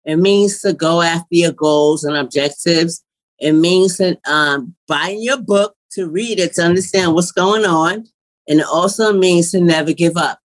It 0.04 0.16
means 0.16 0.60
to 0.60 0.74
go 0.74 1.00
after 1.00 1.26
your 1.30 1.52
goals 1.52 2.04
and 2.04 2.14
objectives. 2.14 3.02
It 3.38 3.52
means 3.52 3.96
to 3.96 4.18
um, 4.30 4.74
buy 4.86 5.16
your 5.18 5.38
book 5.38 5.74
to 5.92 6.08
read 6.08 6.38
it 6.38 6.54
to 6.54 6.62
understand 6.62 7.14
what's 7.14 7.32
going 7.32 7.64
on. 7.64 8.04
And 8.46 8.60
it 8.60 8.66
also 8.66 9.12
means 9.12 9.50
to 9.52 9.60
never 9.60 9.92
give 9.92 10.16
up, 10.16 10.38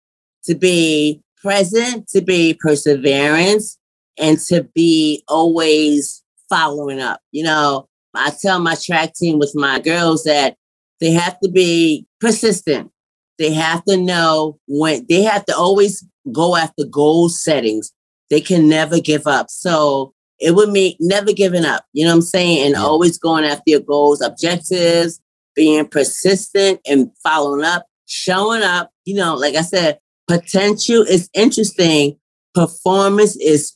to 0.44 0.54
be 0.54 1.20
present, 1.42 2.08
to 2.08 2.22
be 2.22 2.58
perseverance, 2.58 3.78
and 4.18 4.38
to 4.48 4.62
be 4.74 5.22
always 5.28 6.22
following 6.48 7.00
up. 7.00 7.20
You 7.32 7.44
know, 7.44 7.88
I 8.14 8.32
tell 8.40 8.60
my 8.60 8.76
track 8.76 9.14
team 9.14 9.38
with 9.38 9.52
my 9.54 9.78
girls 9.78 10.24
that 10.24 10.56
they 11.00 11.12
have 11.12 11.38
to 11.40 11.50
be 11.50 12.06
persistent. 12.20 12.90
They 13.38 13.52
have 13.52 13.84
to 13.84 13.96
know 13.96 14.58
when 14.66 15.04
they 15.08 15.22
have 15.22 15.44
to 15.46 15.56
always 15.56 16.04
go 16.32 16.56
after 16.56 16.84
goal 16.84 17.28
settings. 17.28 17.92
They 18.30 18.40
can 18.40 18.68
never 18.68 18.98
give 18.98 19.26
up. 19.26 19.50
So 19.50 20.14
it 20.38 20.54
would 20.54 20.70
mean 20.70 20.96
never 21.00 21.32
giving 21.32 21.64
up. 21.64 21.84
You 21.92 22.04
know 22.04 22.10
what 22.12 22.16
I'm 22.16 22.22
saying? 22.22 22.66
And 22.66 22.74
Yeah. 22.74 22.84
always 22.84 23.18
going 23.18 23.44
after 23.44 23.64
your 23.66 23.80
goals, 23.80 24.20
objectives, 24.20 25.20
being 25.54 25.86
persistent 25.86 26.80
and 26.86 27.10
following 27.22 27.64
up, 27.64 27.86
showing 28.06 28.62
up. 28.62 28.90
You 29.04 29.14
know, 29.14 29.34
like 29.34 29.54
I 29.54 29.62
said, 29.62 29.98
potential 30.28 31.02
is 31.02 31.28
interesting. 31.34 32.18
Performance 32.54 33.36
is 33.36 33.72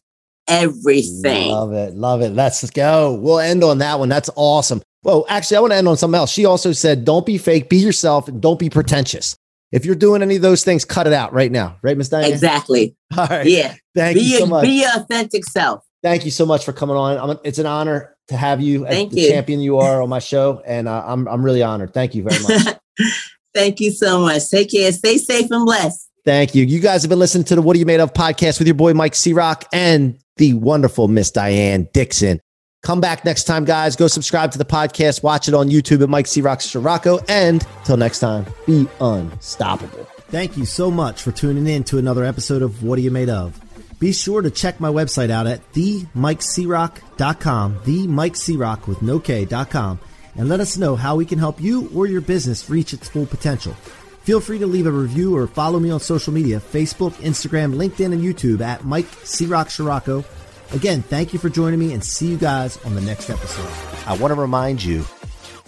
everything. 0.48 1.50
Love 1.52 1.72
it. 1.72 1.94
Love 1.94 2.22
it. 2.22 2.30
Let's 2.30 2.68
go. 2.70 3.14
We'll 3.14 3.40
end 3.40 3.62
on 3.64 3.78
that 3.78 3.98
one. 3.98 4.09
That's 4.09 4.30
awesome. 4.37 4.83
Well, 5.03 5.25
actually, 5.29 5.57
I 5.57 5.61
want 5.61 5.73
to 5.73 5.77
end 5.77 5.89
on 5.89 5.97
something 5.97 6.19
else. 6.19 6.31
She 6.31 6.45
also 6.45 6.73
said, 6.73 7.05
don't 7.05 7.25
be 7.25 7.39
fake, 7.39 7.69
be 7.71 7.79
yourself, 7.79 8.29
and 8.29 8.41
don't 8.41 8.59
be 8.59 8.69
pretentious. 8.69 9.37
If 9.73 9.87
you're 9.87 9.95
doing 9.95 10.21
any 10.21 10.37
of 10.37 10.43
those 10.43 10.65
things, 10.65 10.85
cut 10.85 11.07
it 11.07 11.13
out 11.13 11.33
right 11.33 11.51
now. 11.51 11.77
Right, 11.83 11.97
Miss 11.97 12.09
Diane? 12.09 12.31
Exactly. 12.31 12.97
All 13.17 13.27
right. 13.27 13.47
Yeah. 13.47 13.75
Thank 13.95 14.17
Be 14.17 14.23
you 14.23 14.39
so 14.39 14.47
much. 14.47 14.65
be 14.65 14.81
your 14.81 14.91
authentic 14.97 15.45
self. 15.45 15.85
Thank 16.03 16.25
you 16.25 16.31
so 16.31 16.45
much 16.45 16.65
for 16.65 16.73
coming 16.73 16.97
on. 16.97 17.31
I'm, 17.31 17.39
it's 17.45 17.59
an 17.59 17.67
honor 17.67 18.17
to 18.29 18.37
have 18.37 18.61
you 18.61 18.87
as 18.87 18.95
Thank 18.95 19.13
the 19.13 19.21
you. 19.23 19.29
champion 19.29 19.61
you 19.61 19.79
are 19.79 20.03
on 20.03 20.09
my 20.09 20.19
show. 20.19 20.63
And 20.67 20.89
uh, 20.89 21.05
I'm, 21.07 21.29
I'm 21.29 21.45
really 21.45 21.63
honored. 21.63 21.93
Thank 21.95 22.15
you 22.15 22.25
very 22.29 22.43
much. 22.43 22.77
Thank 23.55 23.81
you 23.81 23.91
so 23.91 24.21
much. 24.21 24.49
Take 24.49 24.71
care. 24.71 24.91
Stay 24.93 25.19
safe 25.19 25.51
and 25.51 25.65
blessed. 25.65 26.09
Thank 26.25 26.55
you. 26.55 26.65
You 26.65 26.81
guys 26.81 27.03
have 27.03 27.09
been 27.09 27.19
listening 27.19 27.45
to 27.45 27.55
the 27.55 27.63
What 27.63 27.77
Are 27.77 27.79
You 27.79 27.87
Made 27.87 28.01
Of 28.01 28.13
podcast 28.13 28.59
with 28.59 28.69
your 28.69 28.75
boy 28.75 28.93
Mike 28.95 29.15
C 29.15 29.33
Rock 29.33 29.65
and 29.73 30.19
the 30.37 30.55
wonderful 30.55 31.09
Miss 31.09 31.31
Diane 31.31 31.89
Dixon. 31.93 32.41
Come 32.83 33.01
back 33.01 33.25
next 33.27 33.45
time, 33.45 33.66
guys. 33.66 33.95
Go 33.95 34.07
subscribe 34.09 34.53
to 34.53 34.59
the 34.59 34.64
podcast. 34.64 35.23
Watch 35.23 35.49
it 35.49 35.55
on 35.55 35.69
YouTube 35.69 36.03
at 36.03 36.09
Mike 36.09 36.27
C 36.27 36.40
Rock 36.40 36.61
Ciorrocco. 36.61 37.23
And 37.29 37.64
till 37.85 37.99
next 37.99 38.21
time, 38.21 38.47
be 38.66 38.88
unstoppable. 39.01 40.07
Thank 40.29 40.57
you 40.57 40.64
so 40.64 40.90
much 40.90 41.23
for 41.23 41.31
tuning 41.33 41.66
in 41.66 41.85
to 41.85 41.99
another 41.99 42.25
episode 42.25 42.62
of 42.62 42.83
What 42.83 42.99
Are 42.99 43.03
You 43.03 43.11
Made 43.11 43.29
Of. 43.29 43.61
Be 43.99 44.12
sure 44.12 44.40
to 44.40 44.51
check 44.51 44.81
my 44.81 44.88
website 44.88 45.29
out 45.29 45.47
at 45.47 45.61
themikecroc.com, 45.73 47.81
themikecrock 47.81 48.87
with 48.87 49.03
no 49.03 49.21
K.com, 49.21 50.01
and 50.37 50.49
let 50.49 50.61
us 50.61 50.79
know 50.79 50.97
how 50.97 51.16
we 51.16 51.27
can 51.27 51.38
help 51.38 51.61
you 51.61 51.90
or 51.95 52.07
your 52.07 52.23
business 52.23 52.71
reach 52.71 52.95
its 52.95 53.11
full 53.11 53.27
potential. 53.27 53.75
Feel 54.23 54.40
free 54.40 54.59
to 54.59 54.66
leave 54.66 54.87
a 54.87 54.90
review 54.90 55.37
or 55.37 55.47
follow 55.47 55.79
me 55.79 55.90
on 55.90 56.01
social 56.01 56.33
media 56.33 56.61
Facebook, 56.61 57.12
Instagram, 57.14 57.75
LinkedIn, 57.75 58.12
and 58.12 58.23
YouTube 58.23 58.61
at 58.62 58.85
Mike 58.85 59.07
C. 59.25 59.45
Rock 59.47 59.69
Ciorrocco. 59.69 60.25
Again, 60.72 61.02
thank 61.02 61.33
you 61.33 61.38
for 61.38 61.48
joining 61.48 61.80
me 61.80 61.92
and 61.92 62.04
see 62.04 62.28
you 62.28 62.37
guys 62.38 62.76
on 62.85 62.94
the 62.94 63.00
next 63.00 63.28
episode. 63.28 63.68
I 64.06 64.16
want 64.16 64.33
to 64.33 64.40
remind 64.40 64.83
you 64.85 65.04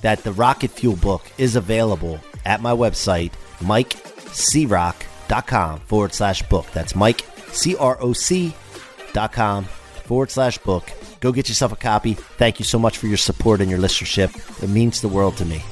that 0.00 0.22
the 0.22 0.32
Rocket 0.32 0.70
Fuel 0.72 0.96
book 0.96 1.22
is 1.38 1.56
available 1.56 2.20
at 2.44 2.60
my 2.60 2.72
website, 2.72 3.32
mikecroc.com 3.58 5.00
forward 5.80 6.14
slash 6.14 6.42
book. 6.44 6.66
That's 6.72 6.94
Mike, 6.94 7.24
dot 9.12 9.32
com 9.32 9.64
forward 9.64 10.30
slash 10.30 10.58
book. 10.58 10.90
Go 11.20 11.32
get 11.32 11.48
yourself 11.48 11.72
a 11.72 11.76
copy. 11.76 12.14
Thank 12.14 12.58
you 12.58 12.64
so 12.64 12.78
much 12.78 12.98
for 12.98 13.06
your 13.06 13.16
support 13.16 13.60
and 13.60 13.70
your 13.70 13.78
listenership. 13.78 14.62
It 14.62 14.68
means 14.68 15.00
the 15.00 15.08
world 15.08 15.36
to 15.36 15.44
me. 15.44 15.62